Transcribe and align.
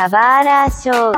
Kawara 0.00 0.66
Show. 0.70 1.12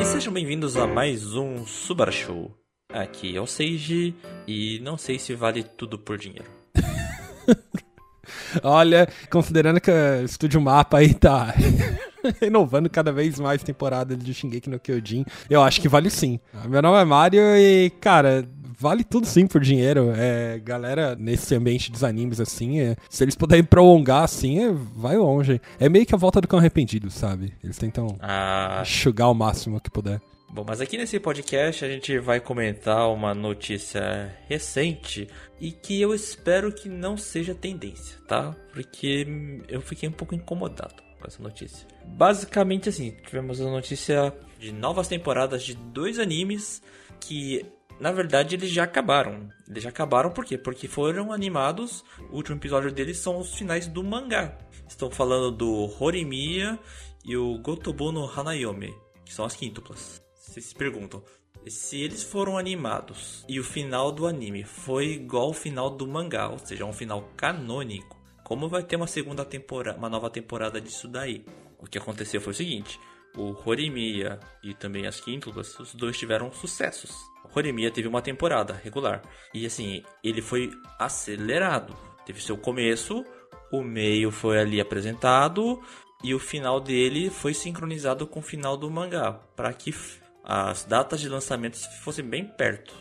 E 0.00 0.04
sejam 0.04 0.32
bem-vindos 0.32 0.76
a 0.76 0.84
mais 0.88 1.32
um 1.36 1.64
Subar 1.64 2.10
Show. 2.10 2.50
Aqui 2.92 3.36
é 3.36 3.40
o 3.40 3.46
Seiji 3.46 4.16
e 4.48 4.80
não 4.80 4.98
sei 4.98 5.16
se 5.20 5.32
vale 5.32 5.62
tudo 5.62 5.96
por 5.96 6.18
dinheiro. 6.18 6.50
Olha, 8.64 9.08
considerando 9.30 9.80
que 9.80 9.92
o 9.92 10.24
Estúdio 10.24 10.60
Mapa 10.60 10.98
aí 10.98 11.14
tá 11.14 11.54
renovando 12.40 12.90
cada 12.90 13.12
vez 13.12 13.38
mais 13.38 13.62
temporada 13.62 14.16
de 14.16 14.34
Shingeki 14.34 14.68
no 14.68 14.80
Kyojin, 14.80 15.24
eu 15.48 15.62
acho 15.62 15.80
que 15.80 15.88
vale 15.88 16.10
sim. 16.10 16.40
Meu 16.68 16.82
nome 16.82 17.00
é 17.00 17.04
Mario 17.04 17.56
e, 17.56 17.90
cara, 18.00 18.44
vale 18.78 19.02
tudo 19.04 19.26
sim 19.26 19.46
por 19.46 19.60
dinheiro. 19.60 20.12
É, 20.16 20.58
galera, 20.58 21.14
nesse 21.16 21.54
ambiente 21.54 21.90
dos 21.90 22.04
animes, 22.04 22.40
assim, 22.40 22.80
é, 22.80 22.96
se 23.08 23.24
eles 23.24 23.34
puderem 23.34 23.64
prolongar, 23.64 24.24
assim, 24.24 24.64
é, 24.64 24.72
vai 24.72 25.16
longe. 25.16 25.60
É 25.78 25.88
meio 25.88 26.06
que 26.06 26.14
a 26.14 26.18
volta 26.18 26.40
do 26.40 26.48
cão 26.48 26.58
arrependido, 26.58 27.10
sabe? 27.10 27.52
Eles 27.62 27.78
tentam 27.78 28.16
Ah, 28.20 28.80
enxugar 28.82 29.30
o 29.30 29.34
máximo 29.34 29.80
que 29.80 29.90
puder. 29.90 30.20
bom, 30.50 30.64
mas 30.66 30.80
aqui 30.80 30.96
nesse 30.96 31.18
podcast 31.20 31.84
a 31.84 31.88
gente 31.88 32.18
vai 32.18 32.40
comentar 32.40 33.10
uma 33.12 33.34
notícia 33.34 34.34
recente 34.48 35.26
e 35.60 35.70
que 35.72 36.00
eu 36.00 36.14
espero 36.14 36.72
que 36.72 36.88
não 36.88 37.16
seja 37.16 37.54
tendência, 37.54 38.16
tá? 38.26 38.54
Porque 38.72 39.26
eu 39.68 39.80
fiquei 39.80 40.08
um 40.08 40.12
pouco 40.12 40.34
incomodado 40.34 40.94
com 41.20 41.26
essa 41.26 41.42
notícia. 41.42 41.86
Basicamente 42.06 42.88
assim, 42.88 43.14
tivemos 43.26 43.60
a 43.60 43.64
notícia 43.70 44.32
de 44.58 44.72
novas 44.72 45.08
temporadas 45.08 45.62
de 45.62 45.74
dois 45.74 46.18
animes 46.18 46.80
que 47.20 47.64
na 48.00 48.12
verdade 48.12 48.54
eles 48.54 48.70
já 48.70 48.84
acabaram. 48.84 49.48
Eles 49.68 49.82
já 49.82 49.88
acabaram 49.88 50.30
por 50.30 50.44
quê? 50.44 50.58
Porque 50.58 50.88
foram 50.88 51.32
animados. 51.32 52.04
O 52.30 52.36
último 52.36 52.56
episódio 52.56 52.92
deles 52.92 53.18
são 53.18 53.38
os 53.38 53.54
finais 53.54 53.86
do 53.86 54.02
mangá. 54.04 54.56
Estão 54.88 55.10
falando 55.10 55.50
do 55.50 55.90
Horimiya 56.00 56.78
e 57.24 57.36
o 57.36 57.58
Gotobu 57.58 58.12
no 58.12 58.24
Hanayome, 58.24 58.94
que 59.24 59.32
são 59.32 59.44
as 59.44 59.56
quíntuplas. 59.56 60.22
Vocês 60.34 60.66
se 60.66 60.74
perguntam, 60.74 61.22
se 61.66 62.00
eles 62.00 62.22
foram 62.22 62.56
animados 62.56 63.44
e 63.48 63.58
o 63.58 63.64
final 63.64 64.12
do 64.12 64.26
anime 64.26 64.62
foi 64.62 65.14
igual 65.14 65.46
ao 65.46 65.52
final 65.52 65.90
do 65.90 66.06
mangá, 66.06 66.48
ou 66.48 66.58
seja, 66.58 66.84
um 66.84 66.92
final 66.92 67.28
canônico, 67.36 68.16
como 68.44 68.68
vai 68.68 68.84
ter 68.84 68.94
uma 68.94 69.08
segunda 69.08 69.44
temporada, 69.44 69.98
uma 69.98 70.08
nova 70.08 70.30
temporada 70.30 70.80
disso 70.80 71.08
daí? 71.08 71.44
O 71.78 71.86
que 71.86 71.98
aconteceu 71.98 72.40
foi 72.40 72.52
o 72.52 72.56
seguinte: 72.56 73.00
o 73.36 73.54
Horimiya 73.68 74.38
e 74.62 74.72
também 74.72 75.06
as 75.06 75.20
quíntuplas, 75.20 75.78
os 75.80 75.94
dois 75.94 76.16
tiveram 76.16 76.52
sucessos. 76.52 77.12
Horimiya 77.56 77.90
teve 77.90 78.06
uma 78.06 78.22
temporada 78.22 78.78
regular 78.84 79.22
e 79.54 79.64
assim 79.66 80.02
ele 80.22 80.42
foi 80.42 80.70
acelerado. 80.98 81.96
Teve 82.24 82.42
seu 82.42 82.56
começo, 82.56 83.24
o 83.72 83.82
meio 83.82 84.30
foi 84.30 84.58
ali 84.58 84.80
apresentado 84.80 85.80
e 86.22 86.34
o 86.34 86.38
final 86.38 86.80
dele 86.80 87.30
foi 87.30 87.54
sincronizado 87.54 88.26
com 88.26 88.40
o 88.40 88.42
final 88.42 88.76
do 88.76 88.90
mangá, 88.90 89.32
para 89.54 89.72
que 89.72 89.94
as 90.42 90.84
datas 90.84 91.20
de 91.20 91.28
lançamento 91.28 91.78
fossem 92.02 92.24
bem 92.24 92.44
perto. 92.44 92.94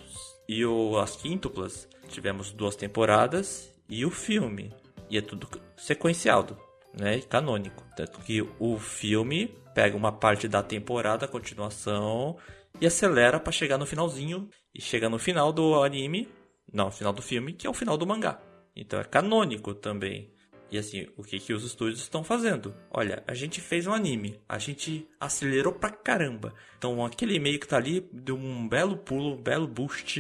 E 0.48 0.66
o, 0.66 0.98
as 1.00 1.16
quíntuplas, 1.16 1.88
tivemos 2.08 2.52
duas 2.52 2.76
temporadas 2.76 3.74
e 3.90 4.06
o 4.06 4.12
filme. 4.12 4.74
E 5.10 5.18
é 5.18 5.22
tudo 5.22 5.48
sequenciado, 5.76 6.58
né? 7.00 7.20
Canônico. 7.22 7.84
Tanto 7.96 8.20
que 8.20 8.48
o 8.60 8.78
filme 8.78 9.56
pega 9.74 9.98
uma 9.98 10.12
parte 10.12 10.48
da 10.48 10.62
temporada, 10.62 11.26
a 11.26 11.30
continuação, 11.30 12.38
e 12.80 12.86
acelera 12.86 13.40
para 13.40 13.52
chegar 13.52 13.78
no 13.78 13.86
finalzinho. 13.86 14.50
E 14.74 14.82
chega 14.82 15.10
no 15.10 15.18
final 15.18 15.54
do 15.54 15.82
anime, 15.84 16.28
não, 16.72 16.92
final 16.92 17.14
do 17.14 17.22
filme, 17.22 17.54
que 17.54 17.66
é 17.66 17.70
o 17.70 17.74
final 17.74 17.98
do 17.98 18.06
mangá. 18.06 18.42
Então 18.76 19.00
é 19.00 19.04
canônico 19.04 19.74
também. 19.74 20.34
E 20.70 20.78
assim, 20.78 21.08
o 21.16 21.24
que, 21.24 21.40
que 21.40 21.54
os 21.54 21.64
estúdios 21.64 22.02
estão 22.02 22.24
fazendo? 22.24 22.76
Olha, 22.92 23.24
a 23.28 23.34
gente 23.34 23.62
fez 23.62 23.86
um 23.88 23.94
anime, 23.94 24.42
a 24.50 24.58
gente 24.58 25.08
acelerou 25.20 25.72
pra 25.72 25.92
caramba. 25.92 26.54
Então 26.78 27.06
aquele 27.06 27.36
e-mail 27.36 27.60
que 27.60 27.68
tá 27.68 27.78
ali 27.78 28.10
deu 28.12 28.36
um 28.36 28.68
belo 28.68 28.98
pulo, 28.98 29.36
um 29.36 29.42
belo 29.42 29.68
boost, 29.68 30.20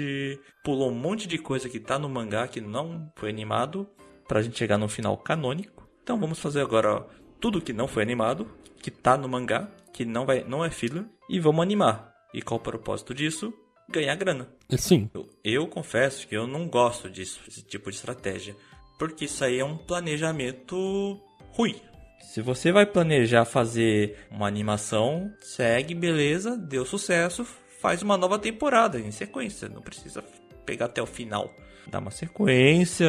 pulou 0.63 0.91
um 0.91 0.95
monte 0.95 1.27
de 1.27 1.37
coisa 1.37 1.67
que 1.67 1.79
tá 1.79 1.97
no 1.97 2.07
mangá 2.07 2.47
que 2.47 2.61
não 2.61 3.11
foi 3.15 3.29
animado, 3.29 3.89
pra 4.27 4.41
gente 4.41 4.57
chegar 4.57 4.77
no 4.77 4.87
final 4.87 5.17
canônico. 5.17 5.89
Então 6.03 6.19
vamos 6.19 6.39
fazer 6.39 6.61
agora 6.61 7.05
tudo 7.39 7.61
que 7.61 7.73
não 7.73 7.87
foi 7.87 8.03
animado, 8.03 8.47
que 8.81 8.91
tá 8.91 9.17
no 9.17 9.27
mangá, 9.27 9.69
que 9.91 10.05
não, 10.05 10.25
vai, 10.25 10.43
não 10.43 10.63
é 10.63 10.69
filler, 10.69 11.05
e 11.29 11.39
vamos 11.39 11.63
animar. 11.63 12.14
E 12.35 12.41
qual 12.41 12.59
o 12.59 12.61
propósito 12.61 13.13
disso? 13.13 13.53
Ganhar 13.89 14.13
grana. 14.15 14.49
E 14.69 14.77
sim, 14.77 15.09
Eu, 15.13 15.29
eu 15.41 15.67
confesso 15.67 16.27
que 16.27 16.35
eu 16.35 16.45
não 16.45 16.67
gosto 16.67 17.09
disso, 17.09 17.39
desse 17.45 17.61
tipo 17.63 17.89
de 17.89 17.95
estratégia. 17.95 18.53
Porque 18.99 19.23
isso 19.23 19.41
aí 19.45 19.59
é 19.59 19.63
um 19.63 19.77
planejamento 19.77 21.17
ruim. 21.53 21.79
Se 22.19 22.41
você 22.41 22.73
vai 22.73 22.85
planejar 22.85 23.45
fazer 23.45 24.17
uma 24.29 24.47
animação, 24.47 25.31
segue, 25.39 25.95
beleza, 25.95 26.57
deu 26.57 26.85
sucesso, 26.85 27.45
faz 27.79 28.01
uma 28.01 28.17
nova 28.17 28.37
temporada 28.37 28.99
em 28.99 29.11
sequência. 29.11 29.69
Não 29.69 29.81
precisa 29.81 30.21
pegar 30.65 30.87
até 30.87 31.01
o 31.01 31.05
final. 31.05 31.49
Dá 31.87 31.99
uma 31.99 32.11
sequência, 32.11 33.07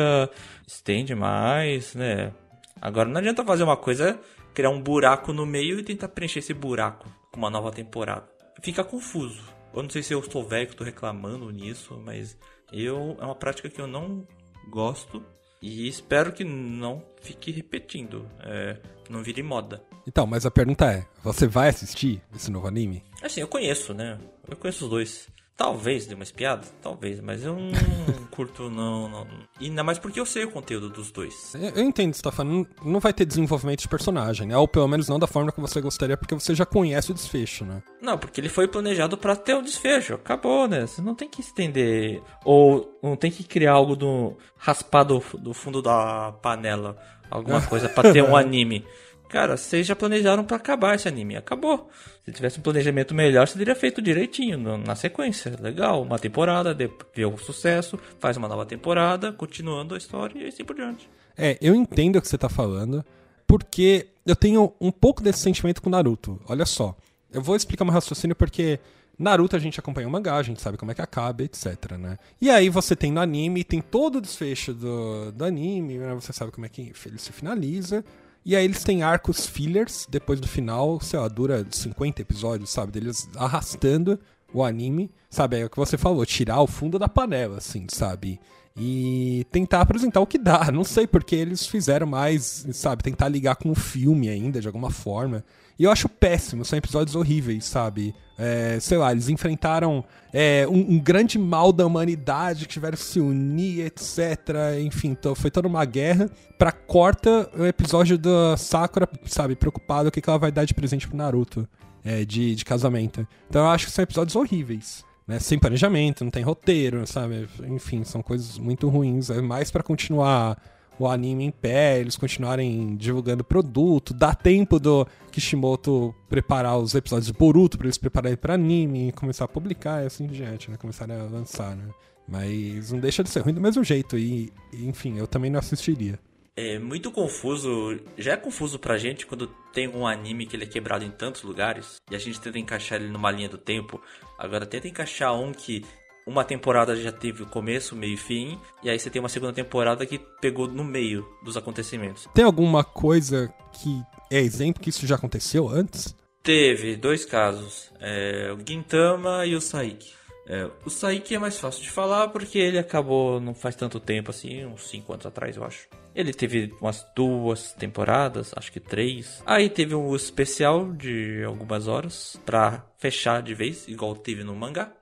estende 0.65 1.17
mais, 1.17 1.97
né? 1.97 2.33
Agora 2.81 3.09
não 3.09 3.19
adianta 3.19 3.45
fazer 3.45 3.65
uma 3.65 3.77
coisa, 3.77 4.21
criar 4.55 4.71
um 4.71 4.81
buraco 4.81 5.33
no 5.33 5.45
meio 5.45 5.81
e 5.81 5.83
tentar 5.83 6.11
preencher 6.11 6.39
esse 6.39 6.55
buraco 6.55 7.09
com 7.33 7.39
uma 7.39 7.51
nova 7.51 7.73
temporada. 7.73 8.36
Fica 8.63 8.83
confuso. 8.83 9.43
Eu 9.75 9.83
não 9.83 9.91
sei 9.91 10.03
se 10.03 10.15
eu 10.15 10.21
estou 10.21 10.47
velho 10.47 10.67
que 10.67 10.73
estou 10.73 10.85
reclamando 10.85 11.51
nisso, 11.51 12.01
mas 12.05 12.37
eu 12.73 13.17
é 13.21 13.25
uma 13.25 13.35
prática 13.35 13.69
que 13.69 13.81
eu 13.81 13.87
não 13.87 14.27
gosto 14.71 15.23
e 15.61 15.89
espero 15.89 16.33
que 16.33 16.45
não 16.45 17.03
fique 17.21 17.51
repetindo, 17.51 18.29
é, 18.41 18.79
não 19.09 19.23
vire 19.23 19.43
moda. 19.43 19.83
Então, 20.07 20.27
mas 20.27 20.47
a 20.47 20.51
pergunta 20.51 20.91
é: 20.91 21.07
você 21.23 21.47
vai 21.47 21.69
assistir 21.69 22.23
esse 22.35 22.51
novo 22.51 22.67
anime? 22.67 23.05
Assim, 23.23 23.41
eu 23.41 23.49
conheço, 23.49 23.93
né? 23.93 24.19
Eu 24.49 24.57
conheço 24.57 24.85
os 24.85 24.91
dois. 24.91 25.29
Talvez 25.57 26.07
dê 26.07 26.15
uma 26.15 26.23
espiada, 26.23 26.67
talvez, 26.83 27.19
mas 27.19 27.43
eu 27.43 27.57
não 27.57 27.73
curto 28.31 28.69
não, 28.69 29.09
não. 29.09 29.27
E 29.59 29.65
ainda 29.65 29.83
mais 29.83 29.99
porque 29.99 30.21
eu 30.21 30.27
sei 30.27 30.45
o 30.45 30.51
conteúdo 30.51 30.91
dos 30.91 31.11
dois. 31.11 31.55
Eu 31.55 31.83
entendo 31.83 32.09
o 32.09 32.11
que 32.11 32.19
você 32.19 32.23
tá 32.23 32.31
falando, 32.31 32.69
não 32.85 33.01
vai 33.01 33.15
ter 33.15 33.25
desenvolvimento 33.25 33.81
de 33.81 33.89
personagem, 33.89 34.47
né? 34.47 34.57
Ou 34.57 34.69
pelo 34.69 34.87
menos 34.87 35.09
não 35.09 35.19
da 35.19 35.27
forma 35.27 35.51
que 35.51 35.61
você 35.61 35.81
gostaria, 35.81 36.15
porque 36.15 36.35
você 36.35 36.55
já 36.55 36.67
conhece 36.67 37.11
o 37.11 37.15
desfecho, 37.15 37.65
né? 37.65 37.83
Não, 38.03 38.19
porque 38.19 38.39
ele 38.39 38.51
foi 38.51 38.69
planejado 38.69 39.17
pra 39.17 39.35
ter 39.35 39.55
o 39.55 39.63
desfecho. 39.63 40.13
Acabou, 40.13 40.69
né? 40.69 40.87
Você 40.87 41.01
não 41.01 41.15
tem 41.15 41.27
que 41.27 41.41
estender. 41.41 42.23
Ou 42.45 42.99
não 43.03 43.17
tem 43.17 43.31
que 43.31 43.43
criar 43.43 43.73
algo 43.73 43.97
do. 43.97 44.37
raspar 44.59 45.05
do, 45.05 45.23
do 45.39 45.55
fundo 45.55 45.81
da 45.81 46.33
panela. 46.43 46.99
Alguma 47.31 47.63
coisa 47.67 47.89
pra 47.89 48.13
ter 48.13 48.23
um 48.23 48.37
anime. 48.37 48.85
Cara, 49.29 49.57
vocês 49.57 49.87
já 49.87 49.97
planejaram 49.97 50.45
pra 50.45 50.57
acabar 50.57 50.95
esse 50.95 51.09
anime. 51.09 51.37
Acabou. 51.37 51.91
Se 52.25 52.33
tivesse 52.33 52.59
um 52.59 52.63
planejamento 52.63 53.15
melhor, 53.15 53.47
você 53.47 53.59
teria 53.59 53.75
feito 53.75 54.01
direitinho, 54.01 54.79
na 54.79 54.95
sequência. 54.95 55.55
Legal, 55.61 56.03
uma 56.03 56.19
temporada, 56.19 56.75
de- 56.75 56.91
vê 57.15 57.25
o 57.25 57.37
sucesso, 57.37 57.99
faz 58.21 58.37
uma 58.37 58.49
nova 58.49 58.65
temporada, 58.65 59.33
continuando 59.33 59.95
a 59.95 59.99
história 59.99 60.39
e 60.45 60.47
assim 60.49 60.65
por 60.65 60.77
diante. 60.77 61.09
É, 61.37 61.59
eu 61.61 61.75
entendo 61.75 62.17
o 62.17 62.23
que 62.23 62.29
você 62.29 62.39
tá 62.39 62.49
falando, 62.49 63.05
porque 63.47 64.07
eu 64.25 64.35
tenho 64.37 64.73
um 64.81 64.91
pouco 64.91 65.23
desse 65.23 65.41
sentimento 65.41 65.83
com 65.83 65.91
Naruto. 65.91 66.41
Olha 66.49 66.65
só, 66.65 66.97
eu 67.33 67.43
vou 67.43 67.57
explicar 67.57 67.85
meu 67.85 67.93
raciocínio 67.95 68.35
porque 68.35 68.79
Naruto 69.19 69.57
a 69.57 69.59
gente 69.59 69.79
acompanha 69.81 70.09
o 70.09 70.11
mangá, 70.11 70.37
a 70.37 70.43
gente 70.43 70.61
sabe 70.61 70.77
como 70.79 70.91
é 70.91 70.95
que 70.95 71.03
acaba, 71.03 71.43
etc, 71.43 71.93
né? 71.99 72.19
E 72.41 72.51
aí 72.51 72.69
você 72.69 72.95
tem 72.97 73.11
no 73.13 73.21
anime, 73.21 73.65
tem 73.65 73.81
todo 73.81 74.17
o 74.17 74.21
desfecho 74.21 74.73
do, 74.75 75.33
do 75.33 75.45
anime, 75.45 75.99
né? 75.99 76.15
você 76.15 76.33
sabe 76.33 76.51
como 76.53 76.67
é 76.67 76.69
que 76.69 76.93
ele 77.07 77.19
se 77.19 77.33
finaliza. 77.33 78.05
E 78.49 78.55
aí 78.55 78.65
eles 78.65 78.85
têm 78.85 79.03
arcos 79.03 79.45
fillers 79.45 80.07
depois 80.09 80.39
do 80.39 80.47
final, 80.47 81.01
sei 81.01 81.19
lá, 81.19 81.27
dura 81.27 81.67
50 81.69 82.23
episódios, 82.23 82.71
sabe? 82.71 82.93
Deles 82.93 83.29
arrastando 83.35 84.21
o 84.53 84.63
anime, 84.65 85.11
sabe? 85.31 85.59
É 85.59 85.65
o 85.65 85.71
que 85.71 85.77
você 85.77 85.97
falou, 85.99 86.25
tirar 86.25 86.61
o 86.61 86.67
fundo 86.67 86.99
da 86.99 87.09
panela, 87.09 87.59
assim, 87.59 87.87
sabe? 87.89 88.41
E 88.79 89.47
tentar 89.51 89.81
apresentar 89.81 90.21
o 90.21 90.27
que 90.27 90.37
dá. 90.39 90.69
Não 90.73 90.85
sei 90.85 91.07
porque 91.07 91.35
eles 91.35 91.67
fizeram 91.67 92.07
mais, 92.07 92.67
sabe? 92.73 93.03
Tentar 93.03 93.29
ligar 93.29 93.57
com 93.57 93.71
o 93.71 93.75
filme 93.75 94.29
ainda, 94.29 94.61
de 94.61 94.67
alguma 94.67 94.91
forma. 94.91 95.43
E 95.79 95.85
eu 95.85 95.91
acho 95.91 96.09
péssimo, 96.09 96.65
são 96.65 96.79
episódios 96.79 97.15
horríveis, 97.17 97.65
sabe? 97.67 98.15
É, 98.39 98.79
sei 98.81 98.97
lá, 98.99 99.13
eles 99.13 99.29
enfrentaram 99.31 100.05
é, 100.33 100.67
um, 100.69 100.93
um 100.95 100.99
grande 100.99 101.39
mal 101.39 101.71
da 101.73 101.87
humanidade 101.87 102.67
que 102.67 102.73
tiveram 102.75 102.97
que 102.97 103.03
se 103.05 103.19
unir, 103.21 103.81
etc. 103.87 104.79
Enfim, 104.83 105.15
to- 105.15 105.35
foi 105.35 105.51
toda 105.51 105.69
uma 105.69 105.85
guerra. 105.85 106.31
Pra 106.59 106.71
corta 106.73 107.51
o 107.59 107.65
episódio 107.67 108.17
da 108.19 108.57
Sakura, 108.59 109.09
sabe, 109.27 109.55
preocupado 109.57 110.09
o 110.09 110.13
que, 110.13 110.21
que 110.21 110.29
ela 110.31 110.39
vai 110.39 110.53
dar 110.53 110.65
de 110.67 110.75
presente 110.75 111.07
pro 111.09 111.17
Naruto 111.17 111.67
é, 112.07 112.25
de, 112.25 112.55
de 112.55 112.65
casamento. 112.65 113.27
Então 113.51 113.63
eu 113.63 113.69
acho 113.69 113.87
que 113.87 113.93
são 113.93 114.03
episódios 114.03 114.37
horríveis. 114.37 115.05
Né? 115.27 115.41
Sem 115.41 115.59
planejamento, 115.59 116.23
não 116.23 116.31
tem 116.31 116.45
roteiro, 116.45 117.05
sabe? 117.07 117.49
Enfim, 117.65 118.05
são 118.05 118.23
coisas 118.23 118.57
muito 118.59 118.89
ruins. 118.89 119.29
É 119.29 119.43
mais 119.43 119.73
pra 119.73 119.83
continuar 119.83 120.57
o 120.99 121.07
anime 121.07 121.45
em 121.45 121.51
pé, 121.51 121.99
eles 121.99 122.17
continuarem 122.17 122.97
divulgando 122.97 123.45
produto, 123.45 124.15
dá 124.15 124.35
tempo 124.35 124.79
do 124.79 125.07
Kishimoto 125.31 126.15
preparar 126.27 126.79
os 126.79 126.95
episódios 126.95 127.27
de 127.27 127.35
Boruto 127.35 127.77
pra 127.77 127.87
eles 127.87 127.99
prepararem 127.99 128.37
pra 128.37 128.55
anime, 128.55 129.13
começar 129.13 129.45
a 129.45 129.49
publicar 129.49 130.03
e 130.03 130.07
assim 130.07 130.27
diante, 130.27 130.71
né? 130.71 130.79
Começarem 130.79 131.15
a 131.15 131.25
lançar, 131.25 131.77
né? 131.77 131.85
Mas 132.27 132.93
não 132.93 132.99
deixa 132.99 133.23
de 133.23 133.29
ser 133.29 133.41
ruim 133.41 133.53
do 133.53 133.61
mesmo 133.61 133.85
jeito. 133.85 134.17
E, 134.17 134.53
enfim, 134.73 135.19
eu 135.19 135.27
também 135.27 135.51
não 135.51 135.59
assistiria. 135.59 136.19
É 136.57 136.79
muito 136.79 137.11
confuso. 137.11 138.01
Já 138.17 138.33
é 138.33 138.37
confuso 138.37 138.79
pra 138.79 138.97
gente 138.97 139.27
quando 139.27 139.47
tem 139.73 139.89
um 139.89 140.07
anime 140.07 140.47
que 140.47 140.57
ele 140.57 140.65
é 140.65 140.69
quebrado 140.69 141.05
em 141.05 141.11
tantos 141.11 141.43
lugares 141.43 141.97
e 142.11 142.17
a 142.17 142.19
gente 142.19 142.41
tenta 142.41 142.59
encaixar 142.59 143.01
ele 143.01 143.11
numa 143.11 143.31
linha 143.31 143.49
do 143.49 143.59
tempo. 143.59 144.01
Agora 144.39 144.65
tenta 144.65 144.89
encaixar 144.89 145.35
um 145.35 145.53
que 145.53 145.85
uma 146.27 146.45
temporada 146.45 146.97
já 146.97 147.13
teve 147.13 147.43
o 147.43 147.47
começo, 147.47 147.95
meio 147.95 148.15
e 148.15 148.17
fim, 148.17 148.59
e 148.83 148.91
aí 148.91 148.99
você 148.99 149.09
tem 149.09 149.21
uma 149.21 149.29
segunda 149.29 149.53
temporada 149.53 150.05
que 150.05 150.19
pegou 150.41 150.67
no 150.67 150.83
meio 150.83 151.25
dos 151.45 151.57
acontecimentos. 151.57 152.29
Tem 152.35 152.45
alguma 152.45 152.83
coisa 152.83 153.53
que 153.73 154.03
é 154.31 154.41
exemplo 154.41 154.83
que 154.83 154.91
isso 154.91 155.07
já 155.07 155.15
aconteceu 155.15 155.69
antes? 155.69 156.17
Teve 156.43 156.97
dois 156.97 157.25
casos, 157.25 157.93
é, 158.01 158.53
o 158.53 158.59
Gintama 158.67 159.47
e 159.47 159.55
o 159.55 159.61
Saiki. 159.61 160.15
É, 160.49 160.71
o 160.85 160.91
Saiki 160.91 161.35
é 161.35 161.39
mais 161.39 161.59
fácil 161.59 161.83
de 161.83 161.91
falar 161.91 162.29
porque 162.29 162.57
ele 162.57 162.79
acabou 162.79 163.41
não 163.41 163.53
faz 163.53 163.75
tanto 163.75 163.99
tempo 163.99 164.31
assim, 164.31 164.65
uns 164.65 164.89
5 164.89 165.13
anos 165.13 165.27
atrás 165.27 165.57
eu 165.57 165.65
acho. 165.65 165.89
Ele 166.15 166.33
teve 166.33 166.73
umas 166.81 167.05
duas 167.15 167.73
temporadas, 167.73 168.53
acho 168.57 168.73
que 168.73 168.81
três. 168.81 169.43
Aí 169.45 169.69
teve 169.69 169.95
um 169.95 170.15
especial 170.15 170.93
de 170.93 171.43
algumas 171.45 171.89
horas 171.89 172.41
pra 172.47 172.87
fechar 172.97 173.43
de 173.43 173.55
vez, 173.55 173.87
igual 173.89 174.15
teve 174.15 174.45
no 174.45 174.55
mangá. 174.55 174.93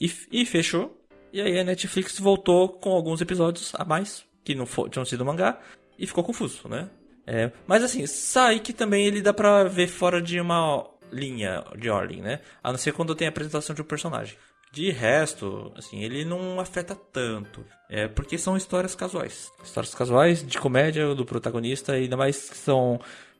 E, 0.00 0.12
e 0.30 0.44
fechou. 0.44 1.02
E 1.32 1.40
aí 1.40 1.58
a 1.58 1.64
Netflix 1.64 2.18
voltou 2.20 2.68
com 2.68 2.90
alguns 2.90 3.20
episódios 3.20 3.72
a 3.74 3.84
mais, 3.84 4.24
que 4.44 4.54
não 4.54 4.66
for, 4.66 4.90
tinham 4.90 5.04
sido 5.04 5.24
mangá, 5.24 5.58
e 5.98 6.06
ficou 6.06 6.22
confuso, 6.22 6.68
né? 6.68 6.90
É, 7.26 7.50
mas 7.66 7.82
assim, 7.82 8.06
Saiki 8.06 8.72
também 8.72 9.06
ele 9.06 9.22
dá 9.22 9.32
pra 9.32 9.64
ver 9.64 9.86
fora 9.86 10.20
de 10.20 10.40
uma 10.40 10.86
linha 11.10 11.64
de 11.78 11.88
ordem, 11.88 12.20
né? 12.20 12.40
A 12.62 12.70
não 12.70 12.78
ser 12.78 12.92
quando 12.92 13.14
tem 13.14 13.26
a 13.26 13.30
apresentação 13.30 13.74
de 13.74 13.80
um 13.80 13.84
personagem. 13.84 14.36
De 14.72 14.90
resto, 14.90 15.70
assim, 15.76 16.02
ele 16.02 16.24
não 16.24 16.58
afeta 16.58 16.94
tanto. 16.94 17.62
É 17.90 18.08
porque 18.08 18.38
são 18.38 18.56
histórias 18.56 18.94
casuais. 18.94 19.52
Histórias 19.62 19.94
casuais 19.94 20.46
de 20.46 20.58
comédia 20.58 21.14
do 21.14 21.26
protagonista, 21.26 21.92
ainda 21.92 22.16
mais 22.16 22.48
que 22.48 22.56
são 22.56 22.98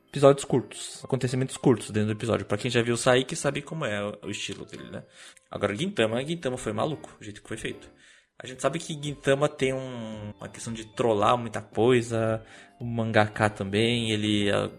episódios 0.09 0.45
curtos, 0.45 1.03
acontecimentos 1.03 1.57
curtos 1.57 1.89
dentro 1.89 2.13
do 2.13 2.17
episódio. 2.17 2.45
Para 2.45 2.59
quem 2.59 2.69
já 2.69 2.83
viu 2.83 2.95
sair, 2.95 3.23
que 3.23 3.35
sabe 3.35 3.63
como 3.63 3.83
é 3.83 3.99
o 4.21 4.29
estilo 4.29 4.63
dele, 4.63 4.91
né? 4.91 5.03
Agora, 5.49 5.75
Gintama, 5.75 6.23
Gintama 6.23 6.55
foi 6.55 6.71
maluco, 6.71 7.09
o 7.19 7.23
jeito 7.23 7.41
que 7.41 7.47
foi 7.47 7.57
feito. 7.57 7.89
A 8.37 8.45
gente 8.45 8.61
sabe 8.61 8.77
que 8.77 8.93
Gintama 8.93 9.49
tem 9.49 9.73
um, 9.73 10.33
uma 10.37 10.47
questão 10.49 10.71
de 10.71 10.85
trollar 10.85 11.35
muita 11.35 11.63
coisa, 11.63 12.45
o 12.79 12.85
mangaka 12.85 13.49
também, 13.49 14.11
ele 14.11 14.51
uh, 14.51 14.71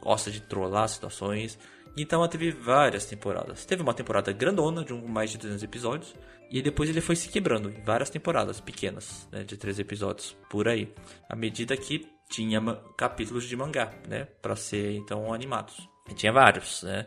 gosta 0.00 0.28
de 0.28 0.40
trollar 0.40 0.88
situações. 0.88 1.56
Gintama 2.00 2.28
teve 2.28 2.50
várias 2.50 3.04
temporadas. 3.04 3.64
Teve 3.64 3.82
uma 3.82 3.94
temporada 3.94 4.32
grandona, 4.32 4.84
de 4.84 4.92
um, 4.92 5.06
mais 5.06 5.30
de 5.30 5.38
200 5.38 5.62
episódios, 5.62 6.14
e 6.50 6.60
depois 6.62 6.88
ele 6.88 7.00
foi 7.00 7.14
se 7.14 7.28
quebrando 7.28 7.70
em 7.70 7.80
várias 7.82 8.10
temporadas 8.10 8.60
pequenas, 8.60 9.28
né, 9.30 9.44
de 9.44 9.56
3 9.56 9.78
episódios 9.78 10.36
por 10.48 10.68
aí, 10.68 10.92
à 11.28 11.36
medida 11.36 11.76
que 11.76 12.08
tinha 12.28 12.60
capítulos 12.96 13.44
de 13.44 13.56
mangá, 13.56 13.92
né, 14.08 14.26
para 14.40 14.56
ser 14.56 14.92
então 14.92 15.32
animados. 15.32 15.88
E 16.08 16.14
tinha 16.14 16.32
vários, 16.32 16.82
né? 16.82 17.06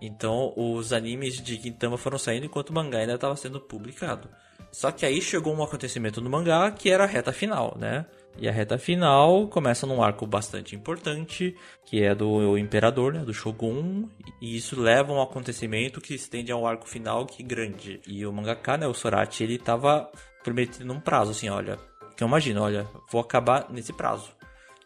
Então 0.00 0.54
os 0.56 0.92
animes 0.92 1.42
de 1.42 1.56
Gintama 1.56 1.98
foram 1.98 2.18
saindo 2.18 2.46
enquanto 2.46 2.70
o 2.70 2.74
mangá 2.74 2.98
ainda 2.98 3.14
estava 3.14 3.36
sendo 3.36 3.60
publicado. 3.60 4.28
Só 4.70 4.92
que 4.92 5.04
aí 5.04 5.20
chegou 5.20 5.54
um 5.54 5.62
acontecimento 5.62 6.20
no 6.20 6.30
mangá 6.30 6.70
que 6.70 6.90
era 6.90 7.04
a 7.04 7.06
reta 7.06 7.32
final, 7.32 7.76
né? 7.78 8.06
E 8.40 8.48
a 8.48 8.52
reta 8.52 8.78
final 8.78 9.48
começa 9.48 9.84
num 9.84 10.00
arco 10.00 10.24
bastante 10.24 10.76
importante, 10.76 11.56
que 11.84 12.02
é 12.04 12.14
do 12.14 12.56
imperador, 12.56 13.12
né, 13.12 13.24
do 13.24 13.34
Shogun, 13.34 14.08
e 14.40 14.56
isso 14.56 14.80
leva 14.80 15.12
a 15.12 15.16
um 15.16 15.20
acontecimento 15.20 16.00
que 16.00 16.14
estende 16.14 16.52
ao 16.52 16.64
arco 16.64 16.88
final 16.88 17.26
que 17.26 17.42
grande. 17.42 18.00
E 18.06 18.24
o 18.24 18.32
mangaka, 18.32 18.76
né, 18.76 18.86
o 18.86 18.94
Sorachi, 18.94 19.42
ele 19.42 19.58
tava 19.58 20.08
prometendo 20.44 20.92
um 20.92 21.00
prazo 21.00 21.32
assim, 21.32 21.48
olha, 21.48 21.80
que 22.16 22.22
eu 22.22 22.28
imagino, 22.28 22.62
olha, 22.62 22.86
vou 23.10 23.20
acabar 23.20 23.66
nesse 23.70 23.92
prazo. 23.92 24.30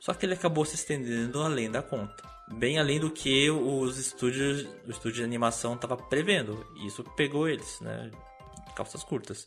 Só 0.01 0.15
que 0.15 0.25
ele 0.25 0.35
acabou 0.35 0.65
se 0.65 0.75
estendendo 0.75 1.43
além 1.43 1.71
da 1.71 1.83
conta. 1.83 2.25
Bem 2.55 2.79
além 2.79 2.99
do 2.99 3.11
que 3.11 3.51
os 3.51 3.99
estúdios, 3.99 4.67
o 4.87 4.91
estúdio 4.91 5.19
de 5.19 5.25
animação 5.25 5.75
estava 5.75 5.97
prevendo. 5.97 6.67
E 6.77 6.87
isso 6.87 7.05
pegou 7.17 7.49
eles, 7.49 7.81
né? 7.81 8.11
Calças 8.75 9.05
curtas. 9.05 9.47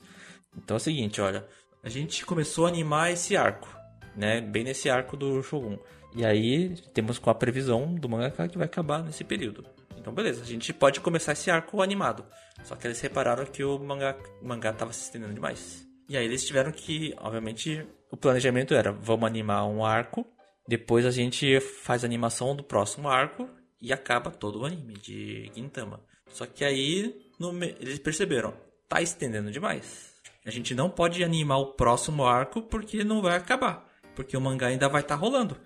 Então 0.55 0.75
é 0.75 0.77
o 0.77 0.81
seguinte, 0.81 1.19
olha, 1.19 1.45
a 1.83 1.89
gente 1.89 2.25
começou 2.25 2.65
a 2.65 2.69
animar 2.69 3.11
esse 3.11 3.35
arco, 3.35 3.67
né? 4.15 4.41
Bem 4.41 4.63
nesse 4.63 4.89
arco 4.89 5.17
do 5.17 5.41
Shogun. 5.43 5.77
E 6.15 6.25
aí 6.25 6.75
temos 6.93 7.19
com 7.19 7.29
a 7.29 7.35
previsão 7.35 7.93
do 7.93 8.07
mangaka 8.07 8.47
que 8.47 8.57
vai 8.57 8.65
acabar 8.65 9.03
nesse 9.03 9.23
período. 9.23 9.65
Então 9.97 10.13
beleza, 10.13 10.41
a 10.41 10.45
gente 10.45 10.73
pode 10.73 10.99
começar 11.01 11.33
esse 11.33 11.49
arco 11.49 11.81
animado. 11.81 12.25
Só 12.63 12.75
que 12.75 12.87
eles 12.87 12.99
repararam 13.01 13.45
que 13.45 13.63
o 13.63 13.77
mangá, 13.79 14.15
o 14.41 14.47
mangá 14.47 14.71
tava 14.71 14.93
se 14.93 15.03
estendendo 15.03 15.33
demais. 15.33 15.85
E 16.07 16.15
aí 16.15 16.25
eles 16.25 16.45
tiveram 16.45 16.71
que, 16.71 17.13
obviamente, 17.17 17.85
o 18.11 18.15
planejamento 18.15 18.73
era, 18.73 18.91
vamos 18.91 19.27
animar 19.27 19.65
um 19.65 19.83
arco 19.83 20.25
depois 20.67 21.05
a 21.05 21.11
gente 21.11 21.59
faz 21.59 22.03
a 22.03 22.07
animação 22.07 22.55
do 22.55 22.63
próximo 22.63 23.07
arco 23.07 23.47
e 23.79 23.93
acaba 23.93 24.31
todo 24.31 24.61
o 24.61 24.65
anime 24.65 24.93
de 24.95 25.51
Gintama. 25.53 26.03
Só 26.27 26.45
que 26.45 26.65
aí 26.65 27.15
no, 27.39 27.51
eles 27.63 27.99
perceberam, 27.99 28.53
tá 28.89 29.01
estendendo 29.01 29.51
demais. 29.51 30.13
A 30.43 30.49
gente 30.49 30.73
não 30.73 30.89
pode 30.89 31.23
animar 31.23 31.57
o 31.57 31.73
próximo 31.73 32.25
arco 32.25 32.63
porque 32.63 33.03
não 33.03 33.21
vai 33.21 33.37
acabar, 33.37 33.85
porque 34.15 34.37
o 34.37 34.41
mangá 34.41 34.67
ainda 34.67 34.87
vai 34.87 35.01
estar 35.01 35.15
tá 35.15 35.21
rolando. 35.21 35.57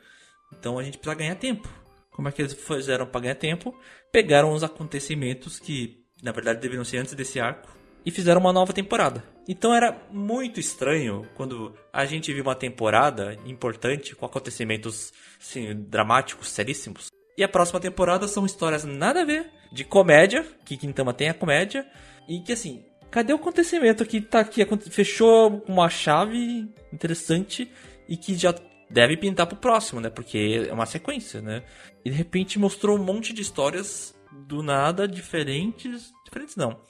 Então 0.52 0.80
a 0.80 0.84
gente 0.84 0.98
precisa 0.98 1.16
ganhar 1.16 1.36
tempo. 1.36 1.70
Como 2.12 2.28
é 2.28 2.32
que 2.32 2.42
eles 2.42 2.54
fizeram 2.54 3.06
para 3.06 3.22
ganhar 3.22 3.36
tempo? 3.36 3.74
Pegaram 4.12 4.52
os 4.52 4.64
acontecimentos 4.64 5.60
que 5.60 6.04
na 6.22 6.32
verdade 6.32 6.60
deveriam 6.60 6.84
ser 6.84 6.98
antes 6.98 7.14
desse 7.14 7.40
arco 7.40 7.70
e 8.06 8.12
fizeram 8.12 8.42
uma 8.42 8.52
nova 8.52 8.74
temporada. 8.74 9.24
Então 9.48 9.74
era 9.74 9.98
muito 10.12 10.60
estranho 10.60 11.28
quando 11.36 11.74
a 11.92 12.06
gente 12.06 12.34
viu 12.34 12.44
uma 12.44 12.56
temporada 12.56 13.38
importante 13.46 14.16
com 14.16 14.26
acontecimentos 14.26 15.14
assim, 15.40 15.74
dramáticos, 15.76 16.50
seríssimos. 16.50 17.08
E 17.38 17.44
a 17.44 17.48
próxima 17.48 17.80
temporada 17.80 18.28
são 18.28 18.46
histórias 18.46 18.84
nada 18.84 19.22
a 19.22 19.26
ver, 19.26 19.50
de 19.72 19.84
comédia, 19.84 20.46
que 20.66 20.76
Quintama 20.76 21.14
tem 21.14 21.30
a 21.30 21.34
comédia, 21.34 21.88
e 22.28 22.42
que 22.42 22.52
assim, 22.52 22.84
cadê 23.10 23.32
o 23.32 23.38
acontecimento 23.38 24.06
que 24.06 24.20
tá 24.20 24.42
aqui, 24.42 24.66
fechou 24.90 25.64
uma 25.68 25.90
chave 25.90 26.70
interessante 26.92 27.72
e 28.10 28.18
que 28.18 28.36
já 28.36 28.54
deve 28.90 29.16
pintar 29.16 29.48
pro 29.48 29.56
próximo, 29.56 30.02
né? 30.02 30.10
Porque 30.10 30.66
é 30.68 30.74
uma 30.74 30.86
sequência, 30.86 31.42
né? 31.42 31.64
E 32.04 32.10
de 32.10 32.16
repente 32.16 32.60
mostrou 32.60 32.98
um 32.98 33.04
monte 33.04 33.32
de 33.32 33.42
histórias 33.42 34.14
do 34.48 34.62
nada 34.62 35.08
diferentes, 35.08 36.12
diferentes 36.26 36.56
não, 36.56 36.82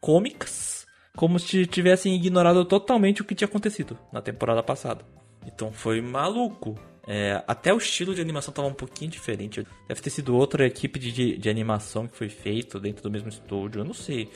cômicas 0.00 0.86
como 1.18 1.36
se 1.36 1.66
tivessem 1.66 2.14
ignorado 2.14 2.64
totalmente 2.64 3.22
o 3.22 3.24
que 3.24 3.34
tinha 3.34 3.48
acontecido 3.48 3.98
na 4.12 4.22
temporada 4.22 4.62
passada. 4.62 5.04
Então 5.44 5.72
foi 5.72 6.00
maluco. 6.00 6.76
É, 7.08 7.42
até 7.44 7.74
o 7.74 7.78
estilo 7.78 8.14
de 8.14 8.20
animação 8.20 8.52
estava 8.52 8.68
um 8.68 8.72
pouquinho 8.72 9.10
diferente. 9.10 9.66
Deve 9.88 10.00
ter 10.00 10.10
sido 10.10 10.36
outra 10.36 10.64
equipe 10.64 10.96
de, 10.96 11.36
de 11.36 11.50
animação 11.50 12.06
que 12.06 12.16
foi 12.16 12.28
feito 12.28 12.78
dentro 12.78 13.02
do 13.02 13.10
mesmo 13.10 13.28
estúdio. 13.28 13.80
Eu 13.80 13.84
não 13.84 13.94
sei. 13.94 14.30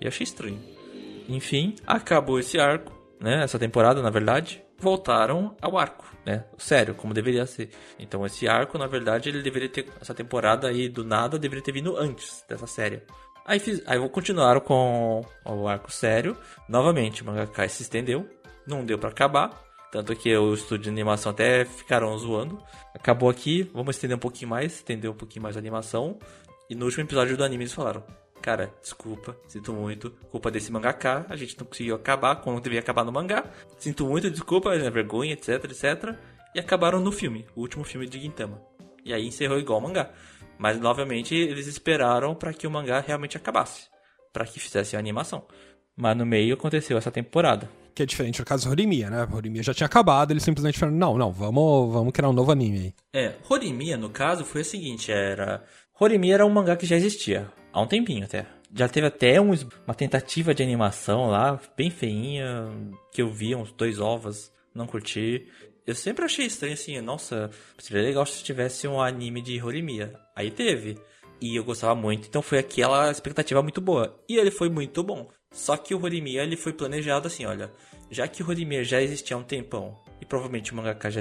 E 0.00 0.08
achei 0.08 0.24
estranho. 0.24 0.58
Enfim, 1.28 1.76
acabou 1.86 2.40
esse 2.40 2.58
arco, 2.58 2.92
né? 3.20 3.44
Essa 3.44 3.58
temporada, 3.58 4.02
na 4.02 4.10
verdade. 4.10 4.63
Voltaram 4.78 5.56
ao 5.62 5.78
arco, 5.78 6.04
né? 6.26 6.44
Sério, 6.58 6.94
como 6.94 7.14
deveria 7.14 7.46
ser. 7.46 7.70
Então 7.98 8.24
esse 8.26 8.48
arco, 8.48 8.76
na 8.76 8.86
verdade, 8.86 9.28
ele 9.28 9.42
deveria 9.42 9.68
ter. 9.68 9.86
Essa 10.00 10.14
temporada 10.14 10.68
aí 10.68 10.88
do 10.88 11.04
nada 11.04 11.38
deveria 11.38 11.64
ter 11.64 11.72
vindo 11.72 11.96
antes 11.96 12.44
dessa 12.48 12.66
série. 12.66 13.02
Aí, 13.46 13.58
fiz, 13.58 13.82
aí 13.86 13.98
vou 13.98 14.08
continuar 14.08 14.60
com 14.60 15.24
o 15.44 15.68
arco 15.68 15.92
sério. 15.92 16.36
Novamente, 16.68 17.22
o 17.22 17.26
mangaka 17.26 17.68
se 17.68 17.82
estendeu. 17.82 18.28
Não 18.66 18.84
deu 18.84 18.98
para 18.98 19.10
acabar. 19.10 19.62
Tanto 19.92 20.16
que 20.16 20.34
o 20.36 20.54
estúdio 20.54 20.84
de 20.84 20.88
animação 20.88 21.30
até 21.30 21.64
ficaram 21.64 22.16
zoando. 22.18 22.60
Acabou 22.94 23.28
aqui, 23.28 23.70
vamos 23.72 23.94
estender 23.94 24.16
um 24.16 24.20
pouquinho 24.20 24.50
mais, 24.50 24.74
estender 24.74 25.10
um 25.10 25.14
pouquinho 25.14 25.42
mais 25.42 25.56
a 25.56 25.60
animação. 25.60 26.18
E 26.68 26.74
no 26.74 26.86
último 26.86 27.04
episódio 27.04 27.36
do 27.36 27.44
anime 27.44 27.64
eles 27.64 27.74
falaram: 27.74 28.02
Cara, 28.44 28.74
desculpa, 28.82 29.34
sinto 29.48 29.72
muito, 29.72 30.10
culpa 30.30 30.50
desse 30.50 30.70
mangaka, 30.70 31.24
a 31.30 31.34
gente 31.34 31.58
não 31.58 31.64
conseguiu 31.64 31.94
acabar 31.94 32.36
como 32.36 32.60
devia 32.60 32.78
acabar 32.78 33.02
no 33.02 33.10
mangá. 33.10 33.42
Sinto 33.78 34.04
muito, 34.04 34.30
desculpa, 34.30 34.74
é 34.74 34.90
vergonha, 34.90 35.32
etc, 35.32 35.64
etc. 35.64 36.14
E 36.54 36.60
acabaram 36.60 37.00
no 37.00 37.10
filme, 37.10 37.46
o 37.56 37.62
último 37.62 37.84
filme 37.84 38.06
de 38.06 38.20
Gintama. 38.20 38.60
E 39.02 39.14
aí 39.14 39.26
encerrou 39.26 39.58
igual 39.58 39.78
o 39.78 39.82
mangá. 39.84 40.10
Mas, 40.58 40.78
novamente, 40.78 41.34
eles 41.34 41.66
esperaram 41.66 42.34
para 42.34 42.52
que 42.52 42.66
o 42.66 42.70
mangá 42.70 43.00
realmente 43.00 43.34
acabasse. 43.34 43.88
para 44.30 44.44
que 44.44 44.60
fizesse 44.60 44.94
a 44.94 44.98
animação. 44.98 45.46
Mas 45.96 46.14
no 46.14 46.26
meio 46.26 46.52
aconteceu 46.52 46.98
essa 46.98 47.10
temporada. 47.10 47.70
Que 47.94 48.02
é 48.02 48.06
diferente 48.06 48.42
do 48.42 48.44
caso 48.44 48.66
do 48.66 48.72
Horimiya, 48.72 49.08
né? 49.08 49.26
Horimiya 49.32 49.62
já 49.62 49.72
tinha 49.72 49.86
acabado, 49.86 50.32
eles 50.32 50.42
simplesmente 50.42 50.78
falaram, 50.78 50.98
não, 50.98 51.16
não, 51.16 51.32
vamos, 51.32 51.90
vamos 51.90 52.12
criar 52.12 52.28
um 52.28 52.34
novo 52.34 52.52
anime 52.52 52.78
aí. 52.78 52.94
É, 53.14 53.36
Horimiya, 53.48 53.96
no 53.96 54.10
caso, 54.10 54.44
foi 54.44 54.60
o 54.60 54.64
seguinte, 54.66 55.10
era... 55.10 55.64
Horimiya 55.98 56.34
era 56.34 56.44
um 56.44 56.50
mangá 56.50 56.76
que 56.76 56.84
já 56.84 56.96
existia, 56.96 57.50
há 57.74 57.82
um 57.82 57.86
tempinho 57.86 58.24
até. 58.24 58.46
Já 58.74 58.88
teve 58.88 59.06
até 59.06 59.40
um, 59.40 59.50
uma 59.86 59.94
tentativa 59.94 60.54
de 60.54 60.62
animação 60.62 61.26
lá, 61.26 61.60
bem 61.76 61.90
feinha, 61.90 62.70
que 63.12 63.20
eu 63.20 63.28
vi, 63.28 63.54
uns 63.54 63.72
dois 63.72 64.00
ovos, 64.00 64.50
não 64.74 64.86
curti 64.86 65.46
eu 65.86 65.94
sempre 65.94 66.24
achei 66.24 66.46
estranho 66.46 66.72
assim, 66.72 66.98
nossa, 67.00 67.50
seria 67.78 68.02
legal 68.02 68.24
se 68.24 68.42
tivesse 68.42 68.88
um 68.88 69.00
anime 69.00 69.42
de 69.42 69.62
Horimiya. 69.62 70.18
Aí 70.34 70.50
teve. 70.50 70.96
E 71.40 71.56
eu 71.56 71.64
gostava 71.64 71.94
muito, 71.94 72.26
então 72.26 72.40
foi 72.40 72.58
aquela 72.58 73.10
expectativa 73.10 73.62
muito 73.62 73.80
boa. 73.80 74.18
E 74.26 74.36
ele 74.36 74.50
foi 74.50 74.70
muito 74.70 75.02
bom. 75.02 75.28
Só 75.52 75.76
que 75.76 75.94
o 75.94 76.02
Horimiya 76.02 76.42
ele 76.42 76.56
foi 76.56 76.72
planejado 76.72 77.26
assim, 77.26 77.44
olha, 77.44 77.70
já 78.10 78.26
que 78.26 78.42
o 78.42 78.48
Horimiya 78.48 78.82
já 78.82 79.02
existia 79.02 79.36
há 79.36 79.40
um 79.40 79.42
tempão 79.42 80.00
e 80.20 80.24
provavelmente 80.24 80.72
o 80.72 80.76
mangaka 80.76 81.10
já 81.10 81.20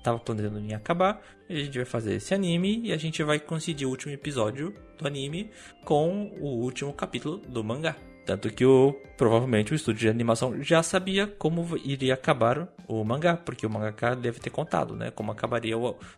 estava 0.00 0.18
planejando 0.18 0.58
em 0.58 0.74
acabar, 0.74 1.22
a 1.48 1.52
gente 1.52 1.76
vai 1.76 1.84
fazer 1.84 2.14
esse 2.14 2.34
anime 2.34 2.80
e 2.84 2.92
a 2.92 2.96
gente 2.96 3.22
vai 3.22 3.38
coincidir 3.38 3.86
o 3.86 3.90
último 3.90 4.12
episódio 4.12 4.74
do 4.98 5.06
anime 5.06 5.50
com 5.84 6.32
o 6.40 6.62
último 6.62 6.92
capítulo 6.92 7.38
do 7.38 7.62
mangá. 7.62 7.96
Tanto 8.26 8.50
que 8.50 8.64
o, 8.64 8.94
provavelmente 9.16 9.72
o 9.72 9.74
estúdio 9.74 10.02
de 10.02 10.08
animação 10.08 10.62
já 10.62 10.82
sabia 10.82 11.26
como 11.26 11.76
iria 11.78 12.14
acabar 12.14 12.68
o 12.86 13.02
mangá, 13.02 13.36
porque 13.36 13.66
o 13.66 13.70
mangaka 13.70 14.14
deve 14.14 14.38
ter 14.38 14.50
contado, 14.50 14.94
né? 14.94 15.10
Como 15.10 15.32
acabaria 15.32 15.74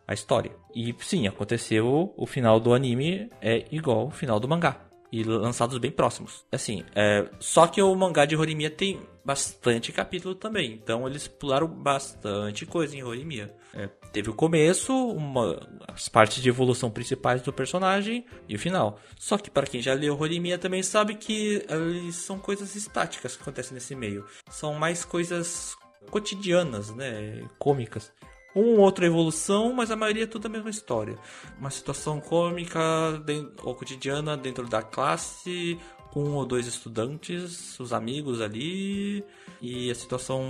a 0.07 0.13
história. 0.13 0.53
E 0.75 0.95
sim, 1.01 1.27
aconteceu, 1.27 2.13
o 2.17 2.27
final 2.27 2.61
do 2.61 2.75
anime 2.75 3.29
é 3.41 3.65
igual 3.71 4.01
ao 4.01 4.11
final 4.11 4.39
do 4.39 4.49
mangá. 4.49 4.92
E 5.13 5.23
lançados 5.23 5.77
bem 5.77 5.91
próximos. 5.91 6.45
Assim, 6.51 6.85
é, 6.95 7.29
só 7.39 7.67
que 7.67 7.83
o 7.83 7.95
mangá 7.95 8.25
de 8.25 8.35
Horimiya 8.35 8.71
tem 8.71 8.99
bastante 9.25 9.93
capítulo 9.93 10.35
também. 10.35 10.73
Então 10.73 11.07
eles 11.07 11.29
pularam 11.29 11.69
bastante 11.69 12.65
coisa 12.65 12.97
em 12.97 13.03
Horimiya. 13.03 13.55
É, 13.75 13.89
teve 14.13 14.31
o 14.31 14.35
começo, 14.35 14.93
uma, 14.93 15.61
as 15.87 16.09
partes 16.09 16.43
de 16.43 16.49
evolução 16.49 16.91
principais 16.91 17.43
do 17.43 17.53
personagem 17.53 18.25
e 18.49 18.57
o 18.57 18.59
final. 18.59 18.99
Só 19.19 19.39
que 19.39 19.51
para 19.51 19.67
quem 19.67 19.83
já 19.83 19.95
leu 19.95 20.19
Horimiya 20.19 20.59
também 20.59 20.83
sabe 20.83 21.15
que 21.15 21.65
eles 21.69 22.17
são 22.17 22.39
coisas 22.39 22.75
estáticas 22.75 23.37
que 23.37 23.43
acontecem 23.43 23.75
nesse 23.75 23.95
meio. 23.95 24.25
São 24.51 24.75
mais 24.75 25.05
coisas 25.05 25.77
cotidianas, 26.11 26.91
né, 26.95 27.47
cômicas. 27.59 28.13
Um 28.55 28.79
outra 28.79 29.07
evolução, 29.07 29.73
mas 29.73 29.91
a 29.91 29.97
maioria 29.97 30.25
é 30.25 30.27
tudo 30.27 30.47
a 30.47 30.49
mesma 30.51 30.71
história. 30.71 31.19
Uma 31.59 31.71
situação 31.71 32.21
cômica 32.21 32.81
ou 33.63 33.75
cotidiana 33.75 34.37
dentro 34.37 34.69
da 34.69 34.83
classe, 34.83 35.79
com 36.13 36.25
um 36.25 36.35
ou 36.35 36.45
dois 36.45 36.67
estudantes, 36.67 37.81
os 37.81 37.93
amigos 37.93 38.43
ali, 38.43 39.25
e 39.63 39.91
a 39.91 39.95
situação 39.95 40.43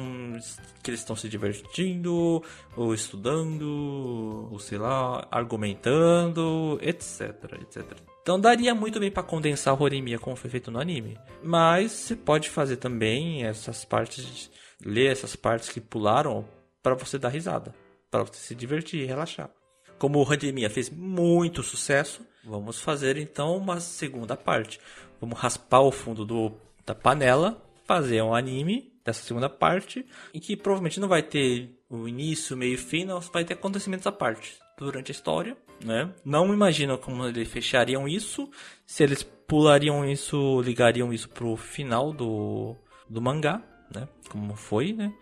que 0.82 0.90
eles 0.90 1.00
estão 1.00 1.14
se 1.14 1.28
divertindo, 1.28 2.42
ou 2.76 2.92
estudando, 2.92 4.48
ou 4.50 4.58
sei 4.58 4.78
lá, 4.78 5.26
argumentando, 5.30 6.80
etc, 6.82 7.60
etc. 7.60 7.84
Então 8.22 8.40
daria 8.40 8.74
muito 8.74 8.98
bem 8.98 9.10
para 9.10 9.22
condensar 9.22 9.80
o 9.80 9.84
Horimiya 9.84 10.18
como 10.18 10.34
foi 10.34 10.50
feito 10.50 10.70
no 10.70 10.80
anime. 10.80 11.16
Mas 11.44 11.92
você 11.92 12.16
pode 12.16 12.50
fazer 12.50 12.78
também 12.78 13.44
essas 13.44 13.84
partes, 13.84 14.50
ler 14.84 15.12
essas 15.12 15.36
partes 15.36 15.68
que 15.68 15.80
pularam 15.80 16.44
para 16.82 16.94
você 16.96 17.18
dar 17.18 17.28
risada, 17.28 17.72
para 18.12 18.24
você 18.24 18.34
se 18.34 18.54
divertir 18.54 19.00
e 19.00 19.06
relaxar. 19.06 19.50
Como 19.98 20.18
o 20.18 20.22
Horimiya 20.22 20.68
fez 20.68 20.90
muito 20.90 21.62
sucesso, 21.62 22.20
vamos 22.44 22.78
fazer 22.78 23.16
então 23.16 23.56
uma 23.56 23.80
segunda 23.80 24.36
parte. 24.36 24.78
Vamos 25.18 25.38
raspar 25.38 25.80
o 25.80 25.90
fundo 25.90 26.24
do, 26.24 26.52
da 26.84 26.94
panela, 26.94 27.64
fazer 27.86 28.22
um 28.22 28.34
anime 28.34 28.92
dessa 29.02 29.22
segunda 29.22 29.48
parte, 29.48 30.04
em 30.34 30.38
que 30.38 30.56
provavelmente 30.56 31.00
não 31.00 31.08
vai 31.08 31.22
ter 31.22 31.70
o 31.88 32.06
início, 32.06 32.56
meio 32.56 32.74
e 32.74 32.76
fim, 32.76 33.04
não 33.04 33.18
vai 33.20 33.44
ter 33.44 33.54
acontecimentos 33.54 34.06
à 34.06 34.12
parte 34.12 34.58
durante 34.76 35.10
a 35.10 35.14
história, 35.14 35.56
né? 35.82 36.12
Não 36.24 36.52
imagino 36.52 36.98
como 36.98 37.26
eles 37.26 37.48
fechariam 37.48 38.06
isso, 38.06 38.50
se 38.84 39.02
eles 39.02 39.22
pulariam 39.22 40.04
isso, 40.04 40.60
ligariam 40.60 41.12
isso 41.12 41.28
pro 41.28 41.56
final 41.56 42.12
do, 42.12 42.76
do 43.08 43.22
mangá, 43.22 43.62
né? 43.94 44.06
Como 44.28 44.54
foi, 44.54 44.92
né? 44.92 45.12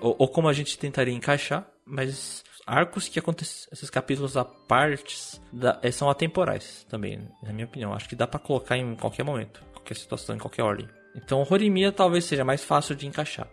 Ou, 0.00 0.16
ou 0.18 0.28
como 0.28 0.48
a 0.48 0.52
gente 0.52 0.78
tentaria 0.78 1.14
encaixar, 1.14 1.70
mas 1.90 2.44
arcos 2.66 3.08
que 3.08 3.18
acontecem, 3.18 3.68
esses 3.72 3.90
capítulos 3.90 4.36
a 4.36 4.44
partes, 4.44 5.40
da, 5.52 5.78
eh, 5.82 5.90
são 5.90 6.08
atemporais 6.08 6.86
também, 6.88 7.28
na 7.42 7.52
minha 7.52 7.66
opinião. 7.66 7.92
Acho 7.92 8.08
que 8.08 8.16
dá 8.16 8.26
para 8.26 8.38
colocar 8.38 8.76
em 8.76 8.94
qualquer 8.94 9.24
momento, 9.24 9.62
qualquer 9.72 9.96
situação, 9.96 10.36
em 10.36 10.38
qualquer 10.38 10.62
ordem. 10.62 10.88
Então, 11.16 11.44
Horimiya 11.48 11.90
talvez 11.90 12.24
seja 12.24 12.44
mais 12.44 12.62
fácil 12.62 12.94
de 12.94 13.06
encaixar. 13.06 13.48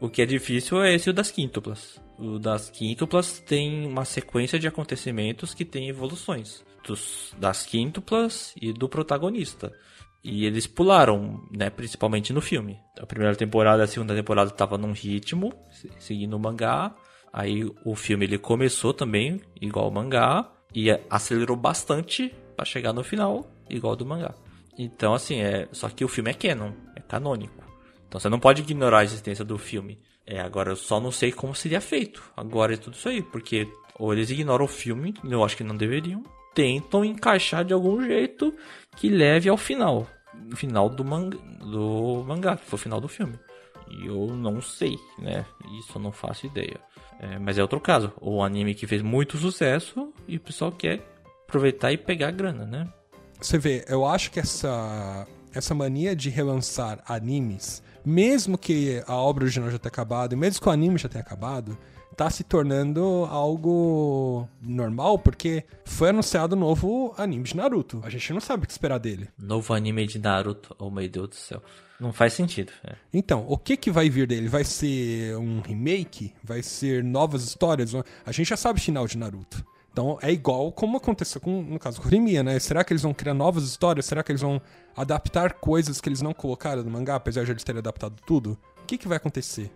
O 0.00 0.08
que 0.08 0.22
é 0.22 0.26
difícil 0.26 0.82
é 0.82 0.94
esse 0.94 1.10
o 1.10 1.12
das 1.12 1.30
quíntuplas. 1.30 2.00
O 2.18 2.38
das 2.38 2.68
quíntuplas 2.70 3.38
tem 3.40 3.86
uma 3.86 4.04
sequência 4.04 4.58
de 4.58 4.66
acontecimentos 4.66 5.54
que 5.54 5.64
tem 5.64 5.88
evoluções. 5.88 6.64
Dos, 6.84 7.32
das 7.38 7.64
quíntuplas 7.64 8.52
e 8.60 8.72
do 8.72 8.88
protagonista. 8.88 9.72
E 10.24 10.44
eles 10.44 10.66
pularam, 10.66 11.48
né, 11.50 11.70
principalmente 11.70 12.32
no 12.32 12.40
filme. 12.40 12.78
A 12.98 13.06
primeira 13.06 13.34
temporada 13.36 13.82
e 13.82 13.84
a 13.84 13.88
segunda 13.88 14.14
temporada 14.14 14.50
estavam 14.50 14.78
num 14.78 14.92
ritmo, 14.92 15.52
seguindo 15.98 16.34
o 16.34 16.40
mangá. 16.40 16.94
Aí 17.32 17.64
o 17.84 17.94
filme 17.94 18.26
ele 18.26 18.38
começou 18.38 18.92
também 18.92 19.40
igual 19.60 19.88
o 19.88 19.92
mangá 19.92 20.50
e 20.74 20.90
acelerou 21.08 21.56
bastante 21.56 22.34
para 22.56 22.64
chegar 22.64 22.92
no 22.92 23.02
final 23.02 23.50
igual 23.70 23.96
do 23.96 24.04
mangá. 24.04 24.34
Então 24.78 25.14
assim, 25.14 25.40
é, 25.40 25.68
só 25.72 25.88
que 25.88 26.04
o 26.04 26.08
filme 26.08 26.30
é 26.30 26.34
canon, 26.34 26.72
é 26.94 27.00
canônico. 27.00 27.64
Então 28.06 28.20
você 28.20 28.28
não 28.28 28.38
pode 28.38 28.62
ignorar 28.62 29.00
a 29.00 29.04
existência 29.04 29.44
do 29.44 29.56
filme. 29.56 29.98
É, 30.26 30.40
agora 30.40 30.72
eu 30.72 30.76
só 30.76 31.00
não 31.00 31.10
sei 31.10 31.32
como 31.32 31.54
seria 31.54 31.80
feito. 31.80 32.22
Agora 32.36 32.74
é 32.74 32.76
tudo 32.76 32.94
isso 32.94 33.08
aí, 33.08 33.22
porque 33.22 33.66
ou 33.98 34.12
eles 34.12 34.30
ignoram 34.30 34.64
o 34.64 34.68
filme, 34.68 35.14
eu 35.24 35.44
acho 35.44 35.56
que 35.56 35.64
não 35.64 35.76
deveriam, 35.76 36.22
tentam 36.54 37.04
encaixar 37.04 37.64
de 37.64 37.72
algum 37.72 38.02
jeito 38.02 38.54
que 38.96 39.08
leve 39.08 39.48
ao 39.48 39.56
final, 39.56 40.06
final 40.54 40.88
do 40.88 41.04
manga, 41.04 41.38
do 41.38 42.24
mangá, 42.26 42.56
que 42.56 42.66
foi 42.66 42.76
o 42.76 42.82
final 42.82 43.00
do 43.00 43.08
filme. 43.08 43.38
E 43.92 44.06
eu 44.06 44.26
não 44.28 44.60
sei, 44.60 44.98
né? 45.18 45.44
Isso 45.78 45.92
eu 45.96 46.02
não 46.02 46.12
faço 46.12 46.46
ideia. 46.46 46.80
É, 47.20 47.38
mas 47.38 47.58
é 47.58 47.62
outro 47.62 47.80
caso. 47.80 48.12
O 48.20 48.42
anime 48.42 48.74
que 48.74 48.86
fez 48.86 49.02
muito 49.02 49.36
sucesso 49.36 50.12
e 50.26 50.36
o 50.36 50.40
pessoal 50.40 50.72
quer 50.72 51.06
aproveitar 51.46 51.92
e 51.92 51.98
pegar 51.98 52.28
a 52.28 52.30
grana, 52.32 52.64
né? 52.64 52.88
Você 53.40 53.58
vê, 53.58 53.84
eu 53.88 54.06
acho 54.06 54.30
que 54.30 54.40
essa, 54.40 55.26
essa 55.52 55.74
mania 55.74 56.16
de 56.16 56.30
relançar 56.30 57.02
animes, 57.06 57.82
mesmo 58.04 58.56
que 58.56 59.02
a 59.06 59.16
obra 59.16 59.44
original 59.44 59.70
já 59.70 59.78
tenha 59.78 59.90
acabado, 59.90 60.32
e 60.32 60.36
mesmo 60.36 60.60
que 60.62 60.68
o 60.68 60.72
anime 60.72 60.96
já 60.96 61.08
tenha 61.08 61.22
acabado, 61.22 61.76
tá 62.16 62.30
se 62.30 62.44
tornando 62.44 63.26
algo 63.30 64.48
normal, 64.60 65.18
porque 65.18 65.64
foi 65.84 66.10
anunciado 66.10 66.56
um 66.56 66.58
novo 66.58 67.14
anime 67.16 67.44
de 67.44 67.56
Naruto. 67.56 68.00
A 68.04 68.10
gente 68.10 68.32
não 68.32 68.40
sabe 68.40 68.64
o 68.64 68.66
que 68.66 68.72
esperar 68.72 68.98
dele. 68.98 69.28
Novo 69.38 69.74
anime 69.74 70.06
de 70.06 70.18
Naruto, 70.18 70.74
oh 70.78 70.90
meu 70.90 71.08
Deus 71.08 71.28
do 71.28 71.34
céu. 71.34 71.62
Não 71.98 72.12
faz 72.12 72.32
sentido. 72.32 72.72
É. 72.82 72.96
Então, 73.12 73.44
o 73.48 73.56
que 73.56 73.76
que 73.76 73.90
vai 73.90 74.10
vir 74.10 74.26
dele? 74.26 74.48
Vai 74.48 74.64
ser 74.64 75.36
um 75.36 75.60
remake? 75.60 76.34
Vai 76.42 76.62
ser 76.62 77.04
novas 77.04 77.44
histórias? 77.44 77.94
A 77.94 78.32
gente 78.32 78.48
já 78.48 78.56
sabe 78.56 78.80
o 78.80 78.82
final 78.82 79.06
de 79.06 79.16
Naruto. 79.16 79.64
Então 79.92 80.18
é 80.22 80.32
igual 80.32 80.72
como 80.72 80.96
aconteceu 80.96 81.40
com, 81.40 81.62
no 81.62 81.78
caso 81.78 82.00
do 82.00 82.06
Horimiya, 82.06 82.42
né? 82.42 82.58
Será 82.58 82.82
que 82.82 82.92
eles 82.92 83.02
vão 83.02 83.12
criar 83.12 83.34
novas 83.34 83.64
histórias? 83.64 84.06
Será 84.06 84.22
que 84.22 84.32
eles 84.32 84.40
vão 84.40 84.60
adaptar 84.96 85.54
coisas 85.54 86.00
que 86.00 86.08
eles 86.08 86.22
não 86.22 86.32
colocaram 86.32 86.82
no 86.82 86.90
mangá, 86.90 87.14
apesar 87.14 87.44
de 87.44 87.50
eles 87.50 87.62
terem 87.62 87.78
adaptado 87.78 88.16
tudo? 88.26 88.58
O 88.82 88.86
que, 88.86 88.96
que 88.96 89.06
vai 89.06 89.18
acontecer? 89.18 89.70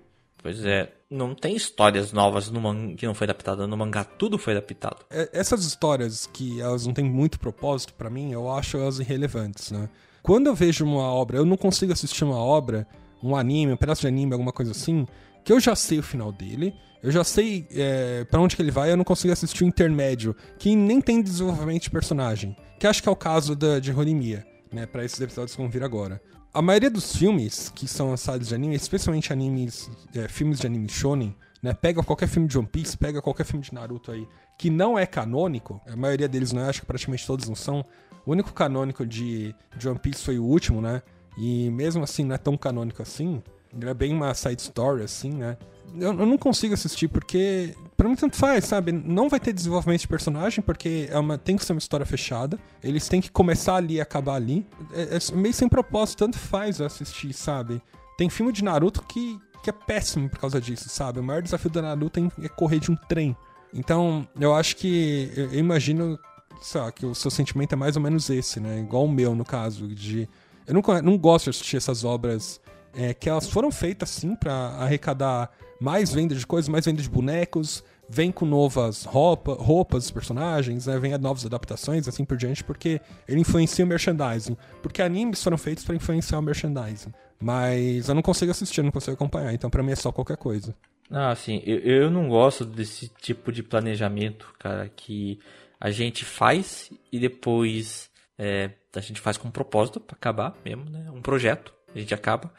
Pois 0.46 0.64
é, 0.64 0.92
não 1.10 1.34
tem 1.34 1.56
histórias 1.56 2.12
novas 2.12 2.48
no 2.52 2.60
man... 2.60 2.94
que 2.94 3.04
não 3.04 3.14
foi 3.14 3.24
adaptada 3.24 3.66
no 3.66 3.76
mangá, 3.76 4.04
tudo 4.04 4.38
foi 4.38 4.52
adaptado. 4.52 5.04
É, 5.10 5.28
essas 5.32 5.64
histórias 5.64 6.30
que 6.32 6.60
elas 6.60 6.86
não 6.86 6.94
têm 6.94 7.04
muito 7.04 7.40
propósito 7.40 7.92
para 7.94 8.08
mim, 8.08 8.30
eu 8.30 8.48
acho 8.48 8.76
elas 8.76 9.00
irrelevantes, 9.00 9.72
né? 9.72 9.88
Quando 10.22 10.46
eu 10.46 10.54
vejo 10.54 10.84
uma 10.84 11.02
obra, 11.02 11.38
eu 11.38 11.44
não 11.44 11.56
consigo 11.56 11.92
assistir 11.92 12.22
uma 12.22 12.36
obra, 12.36 12.86
um 13.20 13.34
anime, 13.34 13.72
um 13.72 13.76
pedaço 13.76 14.02
de 14.02 14.06
anime, 14.06 14.34
alguma 14.34 14.52
coisa 14.52 14.70
assim, 14.70 15.04
que 15.44 15.52
eu 15.52 15.58
já 15.58 15.74
sei 15.74 15.98
o 15.98 16.02
final 16.02 16.30
dele, 16.30 16.72
eu 17.02 17.10
já 17.10 17.24
sei 17.24 17.66
é, 17.72 18.22
para 18.30 18.40
onde 18.40 18.54
que 18.54 18.62
ele 18.62 18.70
vai, 18.70 18.92
eu 18.92 18.96
não 18.96 19.02
consigo 19.02 19.32
assistir 19.32 19.64
o 19.64 19.66
intermédio, 19.66 20.32
que 20.60 20.76
nem 20.76 21.00
tem 21.00 21.20
desenvolvimento 21.20 21.82
de 21.82 21.90
personagem, 21.90 22.56
que 22.78 22.86
acho 22.86 23.02
que 23.02 23.08
é 23.08 23.12
o 23.12 23.16
caso 23.16 23.56
da, 23.56 23.80
de 23.80 23.92
Horimiya, 23.92 24.46
né, 24.72 24.86
para 24.86 25.04
esses 25.04 25.20
episódios 25.20 25.56
que 25.56 25.60
vão 25.60 25.68
vir 25.68 25.82
agora. 25.82 26.22
A 26.56 26.62
maioria 26.62 26.88
dos 26.88 27.14
filmes 27.14 27.68
que 27.68 27.86
são 27.86 28.08
lançados 28.08 28.48
de 28.48 28.54
anime, 28.54 28.74
especialmente 28.74 29.30
animes, 29.30 29.90
é, 30.14 30.26
filmes 30.26 30.58
de 30.58 30.66
anime 30.66 30.88
shonen, 30.88 31.36
né, 31.62 31.74
pega 31.74 32.02
qualquer 32.02 32.28
filme 32.28 32.48
de 32.48 32.56
One 32.56 32.66
Piece, 32.66 32.96
pega 32.96 33.20
qualquer 33.20 33.44
filme 33.44 33.62
de 33.62 33.74
Naruto 33.74 34.10
aí, 34.10 34.26
que 34.56 34.70
não 34.70 34.98
é 34.98 35.04
canônico, 35.04 35.78
a 35.86 35.94
maioria 35.94 36.26
deles 36.26 36.52
não 36.52 36.62
é, 36.62 36.70
acho 36.70 36.80
que 36.80 36.86
praticamente 36.86 37.26
todos 37.26 37.46
não 37.46 37.54
são, 37.54 37.84
o 38.24 38.32
único 38.32 38.54
canônico 38.54 39.04
de, 39.04 39.54
de 39.76 39.86
One 39.86 39.98
Piece 39.98 40.22
foi 40.22 40.38
o 40.38 40.44
último, 40.44 40.80
né? 40.80 41.02
E 41.36 41.68
mesmo 41.68 42.02
assim 42.02 42.24
não 42.24 42.34
é 42.34 42.38
tão 42.38 42.56
canônico 42.56 43.02
assim. 43.02 43.42
Ele 43.70 43.90
é 43.90 43.92
bem 43.92 44.14
uma 44.14 44.32
side 44.32 44.62
story, 44.62 45.02
assim, 45.02 45.34
né? 45.34 45.58
Eu, 45.98 46.18
eu 46.18 46.26
não 46.26 46.38
consigo 46.38 46.74
assistir 46.74 47.08
porque, 47.08 47.74
pra 47.96 48.08
mim, 48.08 48.16
tanto 48.16 48.36
faz, 48.36 48.64
sabe? 48.64 48.92
Não 48.92 49.28
vai 49.28 49.40
ter 49.40 49.52
desenvolvimento 49.52 50.00
de 50.00 50.08
personagem 50.08 50.62
porque 50.62 51.08
é 51.10 51.18
uma, 51.18 51.38
tem 51.38 51.56
que 51.56 51.64
ser 51.64 51.72
uma 51.72 51.78
história 51.78 52.06
fechada. 52.06 52.58
Eles 52.82 53.08
têm 53.08 53.20
que 53.20 53.30
começar 53.30 53.76
ali 53.76 53.94
e 53.94 54.00
acabar 54.00 54.34
ali. 54.34 54.66
É, 54.92 55.16
é 55.16 55.36
meio 55.36 55.54
sem 55.54 55.68
propósito, 55.68 56.18
tanto 56.18 56.38
faz 56.38 56.80
eu 56.80 56.86
assistir, 56.86 57.32
sabe? 57.32 57.80
Tem 58.16 58.30
filme 58.30 58.52
de 58.52 58.64
Naruto 58.64 59.02
que, 59.02 59.38
que 59.62 59.70
é 59.70 59.72
péssimo 59.72 60.28
por 60.28 60.38
causa 60.38 60.60
disso, 60.60 60.88
sabe? 60.88 61.20
O 61.20 61.22
maior 61.22 61.42
desafio 61.42 61.70
da 61.70 61.82
Naruto 61.82 62.20
é 62.42 62.48
correr 62.48 62.80
de 62.80 62.90
um 62.90 62.96
trem. 62.96 63.36
Então, 63.72 64.26
eu 64.38 64.54
acho 64.54 64.76
que. 64.76 65.30
Eu, 65.36 65.54
imagino 65.54 66.18
sei 66.60 66.80
que 66.92 67.06
o 67.06 67.14
seu 67.14 67.30
sentimento 67.30 67.74
é 67.74 67.76
mais 67.76 67.96
ou 67.96 68.02
menos 68.02 68.30
esse, 68.30 68.58
né? 68.60 68.80
Igual 68.80 69.04
o 69.04 69.10
meu, 69.10 69.34
no 69.34 69.44
caso, 69.44 69.86
de. 69.88 70.28
Eu 70.66 70.74
não, 70.74 70.82
não 71.02 71.18
gosto 71.18 71.44
de 71.44 71.50
assistir 71.50 71.76
essas 71.76 72.04
obras 72.04 72.60
é 72.96 73.14
que 73.14 73.28
elas 73.28 73.48
foram 73.48 73.70
feitas 73.70 74.10
sim 74.10 74.34
para 74.34 74.52
arrecadar 74.52 75.50
mais 75.80 76.12
vendas 76.12 76.38
de 76.38 76.46
coisas, 76.46 76.68
mais 76.68 76.84
vendas 76.84 77.04
de 77.04 77.10
bonecos, 77.10 77.84
vem 78.08 78.32
com 78.32 78.46
novas 78.46 79.04
roupa, 79.04 79.54
roupas 79.54 80.04
dos 80.04 80.10
personagens, 80.10 80.86
né? 80.86 80.98
vem 80.98 81.16
novas 81.18 81.44
adaptações, 81.44 82.08
assim 82.08 82.24
por 82.24 82.36
diante, 82.36 82.64
porque 82.64 83.00
ele 83.28 83.40
influencia 83.40 83.84
o 83.84 83.88
merchandising. 83.88 84.56
Porque 84.82 85.02
animes 85.02 85.42
foram 85.42 85.58
feitos 85.58 85.84
para 85.84 85.94
influenciar 85.94 86.38
o 86.38 86.42
merchandising. 86.42 87.12
Mas 87.38 88.08
eu 88.08 88.14
não 88.14 88.22
consigo 88.22 88.50
assistir, 88.50 88.82
não 88.82 88.90
consigo 88.90 89.14
acompanhar, 89.14 89.52
então 89.52 89.68
para 89.68 89.82
mim 89.82 89.92
é 89.92 89.96
só 89.96 90.10
qualquer 90.10 90.36
coisa. 90.36 90.74
Ah, 91.10 91.34
sim, 91.34 91.62
eu, 91.64 91.78
eu 91.78 92.10
não 92.10 92.28
gosto 92.28 92.64
desse 92.64 93.08
tipo 93.20 93.52
de 93.52 93.62
planejamento, 93.62 94.52
cara, 94.58 94.88
que 94.88 95.38
a 95.78 95.90
gente 95.90 96.24
faz 96.24 96.90
e 97.12 97.18
depois 97.18 98.10
é, 98.38 98.70
a 98.94 99.00
gente 99.00 99.20
faz 99.20 99.36
com 99.36 99.48
um 99.48 99.52
propósito 99.52 100.00
para 100.00 100.16
acabar 100.16 100.56
mesmo, 100.64 100.88
né? 100.90 101.10
Um 101.12 101.20
projeto, 101.20 101.72
a 101.94 101.98
gente 101.98 102.14
acaba, 102.14 102.52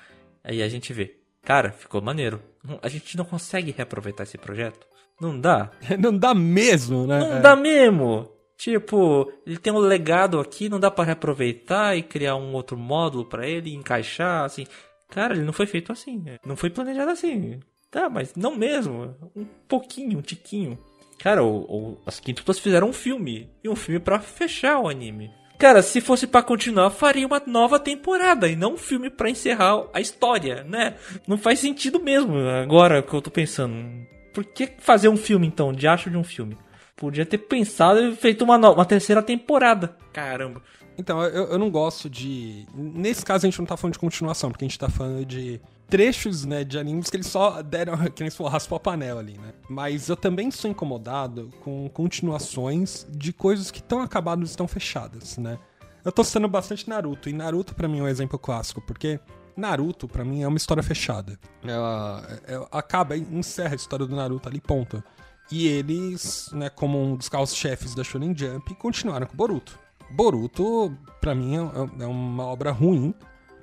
aí 0.47 0.63
a 0.63 0.69
gente 0.69 0.93
vê. 0.93 1.15
Cara, 1.43 1.71
ficou 1.71 2.01
maneiro. 2.01 2.41
A 2.81 2.89
gente 2.89 3.15
não 3.15 3.25
consegue 3.25 3.71
reaproveitar 3.71 4.23
esse 4.23 4.37
projeto. 4.37 4.87
Não 5.19 5.39
dá. 5.39 5.71
Não 5.99 6.15
dá 6.15 6.33
mesmo, 6.33 7.07
né? 7.07 7.19
Não 7.19 7.37
é. 7.37 7.39
dá 7.39 7.55
mesmo. 7.55 8.29
Tipo, 8.57 9.31
ele 9.45 9.57
tem 9.57 9.71
um 9.71 9.77
legado 9.77 10.39
aqui, 10.39 10.67
não 10.67 10.79
dá 10.79 10.89
para 10.89 11.05
reaproveitar 11.05 11.95
e 11.95 12.01
criar 12.01 12.35
um 12.35 12.53
outro 12.53 12.75
módulo 12.75 13.23
para 13.23 13.47
ele 13.47 13.73
encaixar, 13.73 14.43
assim. 14.43 14.65
Cara, 15.09 15.35
ele 15.35 15.43
não 15.43 15.53
foi 15.53 15.67
feito 15.67 15.91
assim. 15.91 16.25
Não 16.43 16.55
foi 16.55 16.71
planejado 16.71 17.11
assim. 17.11 17.59
Tá, 17.91 18.09
mas 18.09 18.35
não 18.35 18.55
mesmo. 18.55 19.15
Um 19.35 19.45
pouquinho, 19.67 20.17
um 20.17 20.21
tiquinho. 20.21 20.77
Cara, 21.19 21.43
o, 21.43 21.59
o, 21.61 21.97
as 22.05 22.19
quintuplas 22.19 22.59
fizeram 22.59 22.89
um 22.89 22.93
filme. 22.93 23.49
E 23.63 23.69
um 23.69 23.75
filme 23.75 23.99
para 23.99 24.19
fechar 24.19 24.79
o 24.79 24.89
anime. 24.89 25.31
Cara, 25.57 25.81
se 25.81 25.99
fosse 25.99 26.27
para 26.27 26.43
continuar, 26.43 26.91
faria 26.91 27.25
uma 27.25 27.41
nova 27.45 27.79
temporada 27.79 28.47
e 28.47 28.55
não 28.55 28.73
um 28.73 28.77
filme 28.77 29.09
para 29.09 29.29
encerrar 29.29 29.85
a 29.91 29.99
história, 29.99 30.63
né? 30.63 30.95
Não 31.27 31.37
faz 31.37 31.59
sentido 31.59 31.99
mesmo 31.99 32.37
agora 32.37 33.01
que 33.01 33.13
eu 33.13 33.21
tô 33.21 33.31
pensando. 33.31 34.05
Por 34.33 34.45
que 34.45 34.69
fazer 34.77 35.09
um 35.09 35.17
filme 35.17 35.47
então? 35.47 35.73
De 35.73 35.87
acho 35.87 36.11
de 36.11 36.17
um 36.17 36.23
filme. 36.23 36.55
Podia 36.95 37.25
ter 37.25 37.39
pensado 37.39 37.99
e 37.99 38.15
feito 38.15 38.43
uma, 38.43 38.57
uma 38.57 38.85
terceira 38.85 39.21
temporada. 39.23 39.95
Caramba. 40.13 40.61
Então, 40.97 41.23
eu, 41.23 41.45
eu 41.51 41.59
não 41.59 41.69
gosto 41.69 42.09
de. 42.09 42.65
Nesse 42.73 43.25
caso, 43.25 43.45
a 43.45 43.49
gente 43.49 43.59
não 43.59 43.65
tá 43.65 43.77
falando 43.77 43.93
de 43.93 43.99
continuação, 43.99 44.49
porque 44.49 44.65
a 44.65 44.67
gente 44.67 44.79
tá 44.79 44.89
falando 44.89 45.25
de 45.25 45.61
trechos, 45.89 46.45
né, 46.45 46.63
de 46.63 46.77
animes 46.77 47.09
que 47.09 47.17
eles 47.17 47.27
só 47.27 47.61
deram, 47.61 47.97
que 48.11 48.29
se 48.29 48.37
for, 48.37 48.47
raspou 48.47 48.75
a 48.75 48.79
panela 48.79 49.19
ali, 49.19 49.37
né? 49.37 49.53
Mas 49.69 50.09
eu 50.09 50.15
também 50.15 50.51
sou 50.51 50.69
incomodado 50.69 51.49
com 51.61 51.89
continuações 51.89 53.05
de 53.09 53.31
coisas 53.33 53.71
que 53.71 53.79
estão 53.79 54.01
acabadas 54.01 54.49
e 54.49 54.51
estão 54.51 54.67
fechadas, 54.67 55.37
né? 55.37 55.57
Eu 56.03 56.11
tô 56.11 56.23
citando 56.23 56.47
bastante 56.47 56.87
Naruto, 56.87 57.29
e 57.29 57.33
Naruto 57.33 57.75
para 57.75 57.87
mim 57.87 57.99
é 57.99 58.03
um 58.03 58.07
exemplo 58.07 58.39
clássico, 58.39 58.81
porque 58.81 59.19
Naruto, 59.57 60.07
para 60.07 60.23
mim, 60.23 60.43
é 60.43 60.47
uma 60.47 60.57
história 60.57 60.83
fechada. 60.83 61.37
Ela, 61.63 62.39
ela, 62.45 62.67
acaba, 62.71 63.17
encerra 63.17 63.73
a 63.73 63.75
história 63.75 64.05
do 64.05 64.15
Naruto 64.15 64.47
ali, 64.47 64.61
ponto. 64.61 65.03
E 65.51 65.67
eles, 65.67 66.49
né, 66.53 66.69
como 66.69 67.01
um 67.01 67.15
dos 67.15 67.27
carros-chefes 67.27 67.95
da 67.95 68.03
Shonen 68.03 68.37
Jump, 68.37 68.75
continuaram 68.75 69.25
com 69.25 69.35
Boruto. 69.35 69.79
Boruto, 70.11 70.95
para 71.19 71.33
mim, 71.33 71.55
é, 71.55 72.03
é 72.03 72.05
uma 72.05 72.45
obra 72.45 72.71
ruim, 72.71 73.15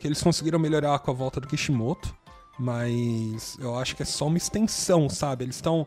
que 0.04 0.08
eles 0.08 0.22
conseguiram 0.22 0.58
melhorar 0.58 0.98
com 0.98 1.10
a 1.10 1.14
volta 1.14 1.40
do 1.40 1.48
Kishimoto, 1.48 2.14
mas 2.58 3.56
eu 3.58 3.74
acho 3.74 3.96
que 3.96 4.02
é 4.02 4.04
só 4.04 4.26
uma 4.26 4.36
extensão, 4.36 5.08
sabe? 5.08 5.46
Eles 5.46 5.56
estão, 5.56 5.86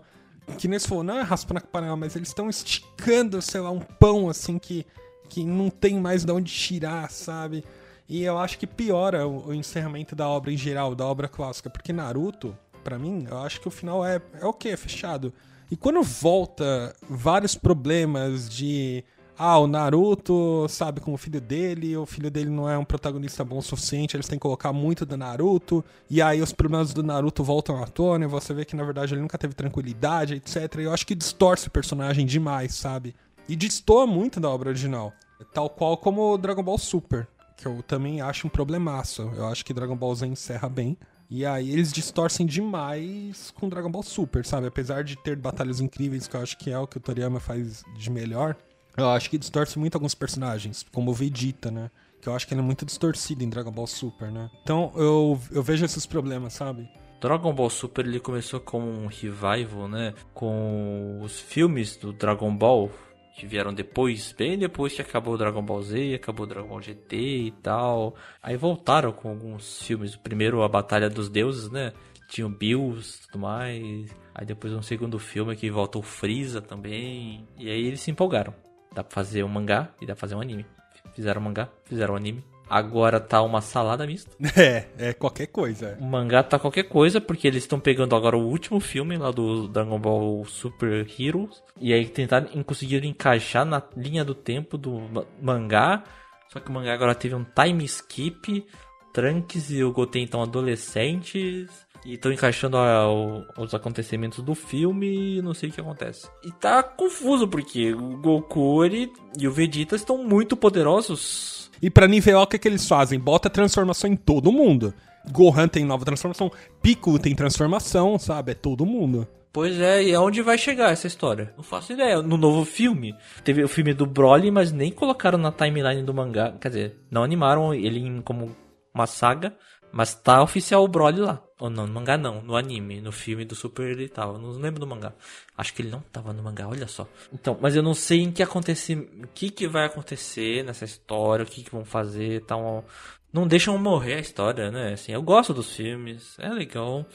que 0.58 0.68
nem 0.68 0.80
se 0.80 0.88
for, 0.88 1.04
não 1.04 1.20
é 1.20 1.22
raspando 1.22 1.60
a 1.60 1.62
panela, 1.62 1.96
mas 1.96 2.16
eles 2.16 2.30
estão 2.30 2.50
esticando, 2.50 3.40
sei 3.44 3.62
lá, 3.62 3.70
um 3.70 3.80
pão, 3.80 4.28
assim, 4.28 4.58
que, 4.58 4.88
que 5.30 5.44
não 5.44 5.70
tem 5.70 6.00
mais 6.00 6.26
de 6.26 6.32
onde 6.32 6.52
tirar, 6.52 7.12
sabe? 7.12 7.64
E 8.10 8.24
eu 8.24 8.40
acho 8.40 8.58
que 8.58 8.66
piora 8.66 9.28
o, 9.28 9.50
o, 9.50 9.54
encerramento 9.54 10.16
da 10.16 10.28
obra 10.28 10.52
em 10.52 10.58
geral, 10.58 10.96
da 10.96 11.06
obra 11.06 11.28
clássica, 11.28 11.70
porque 11.70 11.94
Naruto, 11.94 12.58
para 12.84 12.98
mim, 12.98 13.28
eu 13.30 13.38
acho 13.38 13.62
que 13.62 13.68
o 13.68 13.72
final 13.72 14.04
é, 14.04 14.20
é 14.42 14.46
o 14.46 14.50
okay, 14.50 14.72
é 14.72 14.78
fechado. 14.78 15.32
E 15.70 15.78
quando 15.78 16.02
volta 16.02 16.96
vários 17.08 17.54
problemas 17.54 18.50
de 18.50 19.04
ah, 19.38 19.60
o 19.60 19.68
Naruto 19.68 20.66
sabe 20.68 21.00
com 21.00 21.14
o 21.14 21.18
filho 21.18 21.40
dele, 21.40 21.96
o 21.96 22.06
filho 22.06 22.32
dele 22.32 22.50
não 22.50 22.70
é 22.70 22.78
um 22.78 22.86
protagonista 22.86 23.44
bom 23.44 23.60
o 23.60 23.62
suficiente, 23.62 24.16
eles 24.16 24.28
têm 24.28 24.38
que 24.40 24.44
colocar 24.44 24.74
muito 24.74 25.06
do 25.06 25.16
Naruto, 25.16 25.84
e 26.10 26.22
aí 26.22 26.42
os 26.42 26.52
problemas 26.52 26.94
do 26.94 27.04
Naruto 27.04 27.44
voltam 27.44 27.82
à 27.82 27.88
tona, 27.88 28.26
e 28.26 28.28
você 28.28 28.54
vê 28.54 28.66
que 28.66 28.76
na 28.76 28.84
verdade 28.84 29.14
ele 29.14 29.22
nunca 29.22 29.38
teve 29.38 29.54
tranquilidade, 29.54 30.36
etc. 30.36 30.76
E 30.80 30.84
eu 30.84 30.94
acho 30.94 31.06
que 31.06 31.16
distorce 31.16 31.68
o 31.68 31.72
personagem 31.72 32.26
demais, 32.26 32.74
sabe? 32.76 33.16
E 33.48 33.56
destoa 33.56 34.08
muito 34.08 34.40
da 34.40 34.50
obra 34.50 34.70
original. 34.70 35.14
Tal 35.54 35.70
qual 35.70 35.98
como 35.98 36.34
o 36.34 36.38
Dragon 36.38 36.64
Ball 36.64 36.78
Super 36.78 37.28
que 37.58 37.66
eu 37.66 37.82
também 37.82 38.22
acho 38.22 38.46
um 38.46 38.50
problemaço. 38.50 39.24
Eu 39.36 39.48
acho 39.48 39.66
que 39.66 39.74
Dragon 39.74 39.96
Ball 39.96 40.14
Z 40.14 40.28
encerra 40.28 40.70
bem. 40.70 40.96
E 41.30 41.46
aí 41.46 41.72
eles 41.72 41.92
distorcem 41.92 42.46
demais 42.46 43.52
com 43.52 43.68
Dragon 43.68 43.92
Ball 43.92 44.04
Super, 44.04 44.46
sabe? 44.46 44.68
Apesar 44.68 45.04
de 45.04 45.18
ter 45.18 45.36
batalhas 45.36 45.82
incríveis, 45.82 46.28
que 46.28 46.38
eu 46.38 46.42
acho 46.42 46.58
que 46.58 46.70
é 46.70 46.80
o 46.80 46.88
que 46.88 46.98
o 46.98 47.02
Toriyama 47.02 47.40
faz 47.40 47.84
de 47.98 48.10
melhor, 48.10 48.56
eu 48.98 49.10
acho 49.10 49.30
que 49.30 49.38
distorce 49.38 49.78
muito 49.78 49.96
alguns 49.96 50.16
personagens, 50.16 50.86
como 50.92 51.12
o 51.12 51.14
Vegeta, 51.14 51.70
né? 51.70 51.92
Que 52.22 52.28
eu 52.28 52.36
acho 52.36 52.48
que 52.48 52.54
ele 52.54 52.62
é 52.62 52.64
muito 52.64 52.86
distorcido 52.86 53.44
em 53.44 53.50
Dragon 53.50 53.72
Ball 53.72 53.88
Super, 53.88 54.32
né? 54.32 54.50
Então 54.64 54.92
eu, 54.96 55.40
eu 55.52 55.62
vejo 55.62 55.86
esses 55.86 56.06
problemas, 56.06 56.54
sabe? 56.54 56.90
Dragon 57.22 57.54
Ball 57.54 57.70
Super 57.70 58.06
ele 58.06 58.20
começou 58.20 58.60
como 58.60 58.88
um 58.88 59.08
revival, 59.08 59.88
né? 59.88 60.14
Com 60.34 61.20
os 61.22 61.40
filmes 61.40 61.96
do 61.96 62.12
Dragon 62.12 62.56
Ball 62.56 62.92
que 63.38 63.46
vieram 63.46 63.72
depois, 63.72 64.32
bem 64.32 64.58
depois 64.58 64.94
que 64.94 65.02
acabou 65.02 65.36
o 65.36 65.38
Dragon 65.38 65.62
Ball 65.62 65.84
Z, 65.84 66.16
acabou 66.16 66.46
o 66.46 66.50
Dragon 66.50 66.68
Ball 66.68 66.82
GT 66.82 67.16
e 67.16 67.52
tal. 67.52 68.16
Aí 68.42 68.58
voltaram 68.58 69.12
com 69.12 69.30
alguns 69.30 69.84
filmes. 69.84 70.16
O 70.16 70.20
primeiro, 70.20 70.64
A 70.64 70.68
Batalha 70.68 71.08
dos 71.08 71.30
Deuses, 71.30 71.70
né? 71.70 71.94
Tinha 72.28 72.48
o 72.48 72.50
Bills 72.50 73.20
e 73.20 73.28
tudo 73.28 73.40
mais. 73.40 74.10
Aí 74.34 74.44
depois 74.44 74.74
um 74.74 74.82
segundo 74.82 75.20
filme 75.20 75.56
que 75.56 75.70
voltou 75.70 76.02
o 76.02 76.06
Freeza 76.06 76.62
também. 76.62 77.48
E 77.60 77.70
aí 77.70 77.86
eles 77.86 78.02
se 78.02 78.10
empolgaram. 78.10 78.56
Dá 78.98 79.04
pra 79.04 79.14
fazer 79.14 79.44
um 79.44 79.48
mangá 79.48 79.90
e 80.02 80.08
dá 80.08 80.16
pra 80.16 80.22
fazer 80.22 80.34
um 80.34 80.42
anime. 80.42 80.66
Fizeram 81.14 81.40
um 81.40 81.44
mangá, 81.44 81.70
fizeram 81.86 82.16
um 82.16 82.18
anime. 82.18 82.44
Agora 82.68 83.20
tá 83.20 83.44
uma 83.44 83.62
salada 83.62 84.08
mista. 84.08 84.36
É, 84.58 84.88
é 84.98 85.14
qualquer 85.14 85.46
coisa. 85.46 85.96
O 86.02 86.04
mangá 86.04 86.42
tá 86.42 86.58
qualquer 86.58 86.86
coisa, 86.86 87.22
porque 87.22 87.48
eles 87.48 87.62
estão 87.62 87.80
pegando 87.80 88.16
agora 88.16 88.36
o 88.36 88.48
último 88.48 88.80
filme 88.80 89.16
lá 89.16 89.30
do 89.30 89.68
Dragon 89.68 90.00
Ball 90.00 90.44
Super 90.46 91.06
Heroes. 91.20 91.62
E 91.80 91.94
aí 91.94 92.08
tentaram 92.08 92.64
conseguir 92.64 93.06
encaixar 93.06 93.66
na 93.66 93.84
linha 93.96 94.26
do 94.26 94.34
tempo 94.34 94.80
do 94.80 95.00
mangá. 95.40 96.04
Só 96.52 96.60
que 96.60 96.72
o 96.72 96.74
mangá 96.74 96.92
agora 96.92 97.14
teve 97.14 97.36
um 97.36 97.46
time 97.46 97.86
skip. 97.86 98.66
Trunks 99.14 99.70
e 99.70 99.84
o 99.84 99.92
Goten 99.92 100.24
estão 100.24 100.42
adolescentes. 100.42 101.70
E 102.08 102.14
estão 102.14 102.32
encaixando 102.32 102.78
a, 102.78 103.12
o, 103.12 103.44
os 103.58 103.74
acontecimentos 103.74 104.42
do 104.44 104.56
filme 104.56 105.38
e 105.38 105.42
não 105.42 105.54
sei 105.54 105.70
o 105.70 105.72
que 105.72 105.82
acontece. 105.82 106.28
E 106.44 106.52
tá 106.54 106.82
confuso, 106.82 107.48
porque 107.48 107.94
o 107.94 108.18
Goku 108.18 108.84
ele, 108.84 109.12
e 109.38 109.48
o 109.48 109.52
Vegeta 109.52 109.96
estão 109.96 110.18
muito 110.18 110.56
poderosos 110.56 111.58
e 111.82 111.90
pra 111.90 112.08
nivelar, 112.08 112.44
o 112.44 112.48
que, 112.48 112.56
é 112.56 112.60
que 112.60 112.68
eles 112.68 112.88
fazem? 112.88 113.20
Bota 113.20 113.50
transformação 113.50 114.10
em 114.10 114.16
todo 114.16 114.52
mundo. 114.52 114.94
Gohan 115.32 115.68
tem 115.68 115.86
nova 115.86 116.06
transformação, 116.06 116.52
Piccolo 116.82 117.20
tem 117.20 117.36
transformação, 117.36 118.18
sabe? 118.18 118.52
É 118.54 118.56
todo 118.56 118.86
mundo. 118.86 119.28
Pois 119.52 119.80
é, 119.80 120.04
e 120.04 120.14
aonde 120.14 120.42
vai 120.42 120.58
chegar 120.58 120.92
essa 120.92 121.08
história? 121.08 121.54
Não 121.58 121.64
faço 121.64 121.94
ideia. 121.94 122.22
No 122.22 122.38
novo 122.38 122.64
filme, 122.64 123.16
teve 123.44 123.64
o 123.64 123.68
filme 123.68 123.94
do 123.94 124.06
Broly, 124.06 124.52
mas 124.52 124.72
nem 124.72 124.92
colocaram 124.92 125.38
na 125.38 125.52
timeline 125.52 126.04
do 126.04 126.14
mangá. 126.14 126.54
Quer 126.62 126.68
dizer, 126.70 126.96
não 127.10 127.24
animaram 127.24 127.74
ele 127.74 128.22
como 128.24 128.56
uma 128.94 129.08
saga, 129.08 129.56
mas 129.92 130.14
tá 130.14 130.42
oficial 130.42 130.84
o 130.84 130.88
Broly 130.88 131.20
lá. 131.20 131.42
Ou 131.60 131.72
não, 131.72 131.88
no 131.88 131.94
mangá 131.94 132.18
não, 132.18 132.42
no 132.42 132.56
anime, 132.56 133.02
no 133.02 133.12
filme 133.12 133.44
do 133.44 133.56
Super 133.56 133.90
ele 133.90 134.08
tava. 134.08 134.38
Não 134.38 134.52
lembro 134.52 134.80
do 134.80 134.86
mangá. 134.86 135.14
Acho 135.58 135.74
que 135.74 135.82
ele 135.82 135.90
não 135.90 136.02
tava 136.02 136.32
no 136.32 136.44
mangá, 136.44 136.68
olha 136.68 136.88
só. 136.88 137.08
Então, 137.34 137.58
mas 137.60 137.76
eu 137.76 137.82
não 137.82 137.96
sei 137.96 138.22
em 138.22 138.32
que 138.32 138.44
acontecer, 138.44 138.96
o 138.96 139.28
que 139.34 139.50
que 139.50 139.68
vai 139.68 139.86
acontecer 139.86 140.64
nessa 140.64 140.86
história, 140.86 141.44
o 141.44 141.48
que 141.48 141.64
que 141.64 141.72
vão 141.72 141.84
fazer, 141.84 142.44
tal. 142.46 142.86
Não 143.34 143.48
deixam 143.48 143.78
morrer 143.78 144.16
a 144.16 144.20
história, 144.20 144.70
né? 144.70 144.94
Assim, 144.94 145.12
eu 145.12 145.22
gosto 145.22 145.54
dos 145.54 145.76
filmes, 145.76 146.36
é 146.40 146.50
legal. 146.50 147.06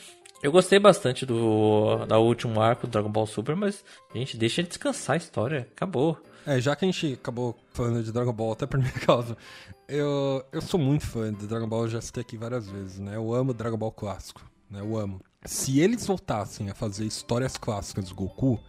Eu 0.42 0.50
gostei 0.50 0.80
bastante 0.80 1.24
do 1.24 2.04
da 2.06 2.18
último 2.18 2.60
arco 2.60 2.88
do 2.88 2.90
Dragon 2.90 3.10
Ball 3.10 3.26
Super, 3.28 3.54
mas 3.54 3.84
gente, 4.12 4.36
deixa 4.36 4.60
descansar 4.62 5.14
a 5.14 5.16
história, 5.18 5.68
acabou. 5.72 6.18
É, 6.44 6.60
já 6.60 6.74
que 6.74 6.84
a 6.84 6.90
gente 6.90 7.12
acabou 7.12 7.56
falando 7.72 8.02
de 8.02 8.10
Dragon 8.10 8.32
Ball, 8.32 8.52
até 8.52 8.66
por 8.66 8.80
minha 8.80 8.90
causa, 9.06 9.36
eu, 9.88 10.44
eu 10.52 10.60
sou 10.60 10.78
muito 10.78 11.06
fã 11.06 11.32
de 11.32 11.46
Dragon 11.46 11.68
Ball, 11.68 11.88
já 11.88 12.00
citei 12.00 12.22
aqui 12.22 12.36
várias 12.36 12.68
vezes, 12.68 12.98
né? 12.98 13.16
Eu 13.16 13.34
amo 13.34 13.52
Dragon 13.52 13.76
Ball 13.76 13.92
clássico, 13.92 14.42
né? 14.70 14.80
Eu 14.80 14.96
amo. 14.96 15.20
Se 15.44 15.80
eles 15.80 16.06
voltassem 16.06 16.70
a 16.70 16.74
fazer 16.74 17.04
histórias 17.04 17.56
clássicas 17.56 18.08
do 18.08 18.14
Goku, 18.14 18.60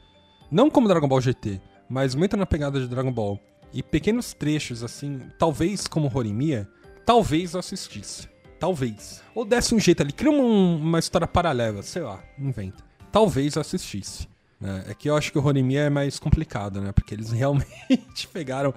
não 0.51 0.69
como 0.69 0.87
Dragon 0.87 1.07
Ball 1.07 1.21
GT, 1.21 1.61
mas 1.89 2.15
muito 2.15 2.35
na 2.35 2.45
pegada 2.45 2.79
de 2.79 2.87
Dragon 2.87 3.11
Ball, 3.11 3.39
e 3.71 3.81
pequenos 3.81 4.33
trechos 4.33 4.83
assim, 4.83 5.21
talvez 5.37 5.87
como 5.87 6.11
Horimiya, 6.13 6.67
talvez 7.05 7.53
eu 7.53 7.59
assistisse. 7.59 8.27
Talvez. 8.59 9.21
Ou 9.35 9.43
desse 9.43 9.75
um 9.75 9.79
jeito 9.79 10.01
ali, 10.01 10.13
cria 10.13 10.31
uma, 10.31 10.99
história 10.99 11.27
paralela, 11.27 11.83
sei 11.83 12.01
lá, 12.01 12.23
inventa. 12.39 12.83
Talvez 13.11 13.55
eu 13.55 13.61
assistisse. 13.61 14.27
Né? 14.59 14.85
É 14.87 14.93
que 14.93 15.09
eu 15.09 15.17
acho 15.17 15.31
que 15.31 15.37
o 15.37 15.45
Horimiya 15.45 15.81
é 15.81 15.89
mais 15.89 16.17
complicado, 16.17 16.79
né? 16.79 16.91
Porque 16.91 17.13
eles 17.13 17.29
realmente 17.33 18.27
pegaram 18.31 18.73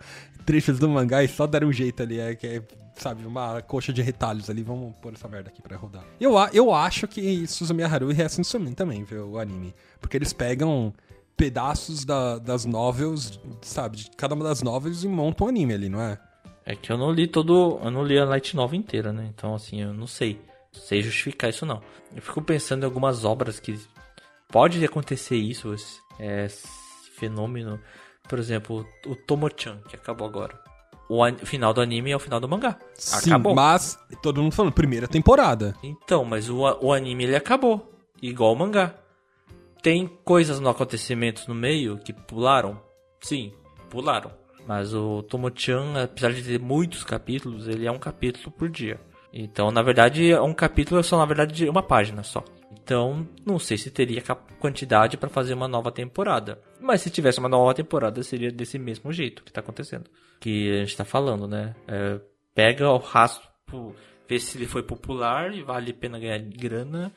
trechos 0.46 0.78
do 0.78 0.88
mangá 0.88 1.22
e 1.22 1.28
só 1.28 1.46
deram 1.46 1.68
um 1.68 1.72
jeito 1.72 2.02
ali. 2.02 2.18
É 2.18 2.34
que 2.34 2.46
é 2.46 2.62
sabe, 2.96 3.26
uma 3.26 3.60
coxa 3.60 3.92
de 3.92 4.00
retalhos 4.00 4.48
ali, 4.48 4.62
vamos 4.62 4.96
pôr 4.96 5.12
essa 5.12 5.28
merda 5.28 5.50
aqui 5.50 5.60
pra 5.60 5.76
rodar. 5.76 6.02
Eu, 6.18 6.34
eu 6.52 6.72
acho 6.72 7.06
que 7.06 7.46
Suzumiya 7.46 7.88
Haruhi 7.88 8.22
é 8.22 8.24
assim 8.24 8.42
também, 8.74 9.04
viu, 9.04 9.32
o 9.32 9.38
anime. 9.38 9.74
Porque 10.00 10.16
eles 10.16 10.32
pegam 10.32 10.94
pedaços 11.36 12.04
da, 12.04 12.38
das 12.38 12.64
novels, 12.64 13.38
sabe, 13.60 13.98
de 13.98 14.10
cada 14.16 14.34
uma 14.34 14.44
das 14.44 14.62
novels 14.62 15.04
e 15.04 15.08
montam 15.08 15.46
um 15.46 15.50
anime 15.50 15.74
ali, 15.74 15.88
não 15.90 16.00
é? 16.00 16.18
É 16.64 16.74
que 16.74 16.90
eu 16.90 16.98
não 16.98 17.12
li 17.12 17.28
todo. 17.28 17.78
Eu 17.80 17.90
não 17.92 18.04
li 18.04 18.18
a 18.18 18.24
Light 18.24 18.56
Novel 18.56 18.80
inteira, 18.80 19.12
né? 19.12 19.30
Então, 19.32 19.54
assim, 19.54 19.82
eu 19.82 19.94
não 19.94 20.08
sei. 20.08 20.40
Não 20.74 20.82
sei 20.82 21.00
justificar 21.00 21.48
isso, 21.48 21.64
não. 21.64 21.80
Eu 22.14 22.20
fico 22.20 22.42
pensando 22.42 22.82
em 22.82 22.86
algumas 22.86 23.24
obras 23.24 23.60
que. 23.60 23.78
Pode 24.48 24.84
acontecer 24.84 25.36
isso, 25.36 25.72
esse, 25.72 26.00
esse 26.18 26.66
fenômeno. 27.16 27.78
Por 28.28 28.38
exemplo, 28.38 28.86
o 29.06 29.14
Tomo-chan, 29.14 29.80
que 29.88 29.96
acabou 29.96 30.26
agora. 30.26 30.58
O, 31.08 31.24
final 31.44 31.72
do 31.72 31.80
anime 31.80 32.10
é 32.10 32.16
o 32.16 32.20
final 32.20 32.40
do 32.40 32.48
mangá. 32.48 32.78
Sim, 32.94 33.30
acabou. 33.30 33.54
mas 33.54 33.98
todo 34.22 34.42
mundo 34.42 34.52
falando, 34.52 34.72
primeira 34.72 35.06
temporada. 35.06 35.74
Então, 35.82 36.24
mas 36.24 36.48
o, 36.50 36.62
o 36.80 36.92
anime 36.92 37.24
ele 37.24 37.36
acabou. 37.36 37.92
Igual 38.20 38.52
o 38.52 38.56
mangá. 38.56 38.94
Tem 39.82 40.06
coisas 40.24 40.58
no 40.58 40.68
acontecimento 40.68 41.44
no 41.46 41.54
meio 41.54 41.98
que 41.98 42.12
pularam? 42.12 42.80
Sim, 43.20 43.52
pularam. 43.88 44.32
Mas 44.66 44.92
o 44.92 45.22
Tomo-chan, 45.22 46.02
apesar 46.02 46.32
de 46.32 46.42
ter 46.42 46.58
muitos 46.58 47.04
capítulos, 47.04 47.68
ele 47.68 47.86
é 47.86 47.92
um 47.92 47.98
capítulo 47.98 48.50
por 48.50 48.68
dia. 48.68 48.98
Então, 49.32 49.70
na 49.70 49.82
verdade, 49.82 50.34
um 50.34 50.52
capítulo 50.52 50.98
é 50.98 51.02
só, 51.04 51.16
na 51.16 51.24
verdade, 51.24 51.68
uma 51.68 51.82
página 51.82 52.24
só. 52.24 52.42
Então, 52.72 53.26
não 53.44 53.58
sei 53.58 53.78
se 53.78 53.90
teria 53.90 54.22
quantidade 54.58 55.16
para 55.16 55.28
fazer 55.28 55.54
uma 55.54 55.68
nova 55.68 55.90
temporada. 55.92 56.60
Mas 56.80 57.00
se 57.00 57.10
tivesse 57.10 57.38
uma 57.38 57.48
nova 57.48 57.74
temporada, 57.74 58.22
seria 58.22 58.50
desse 58.50 58.78
mesmo 58.78 59.12
jeito 59.12 59.42
que 59.42 59.50
está 59.50 59.60
acontecendo. 59.60 60.10
Que 60.40 60.70
a 60.70 60.78
gente 60.80 60.90
está 60.90 61.04
falando, 61.04 61.46
né? 61.46 61.74
É, 61.86 62.20
pega 62.54 62.90
o 62.90 62.98
rastro, 62.98 63.48
vê 64.28 64.38
se 64.38 64.58
ele 64.58 64.66
foi 64.66 64.82
popular 64.82 65.54
e 65.54 65.62
vale 65.62 65.90
a 65.90 65.94
pena 65.94 66.18
ganhar 66.18 66.38
grana. 66.38 67.12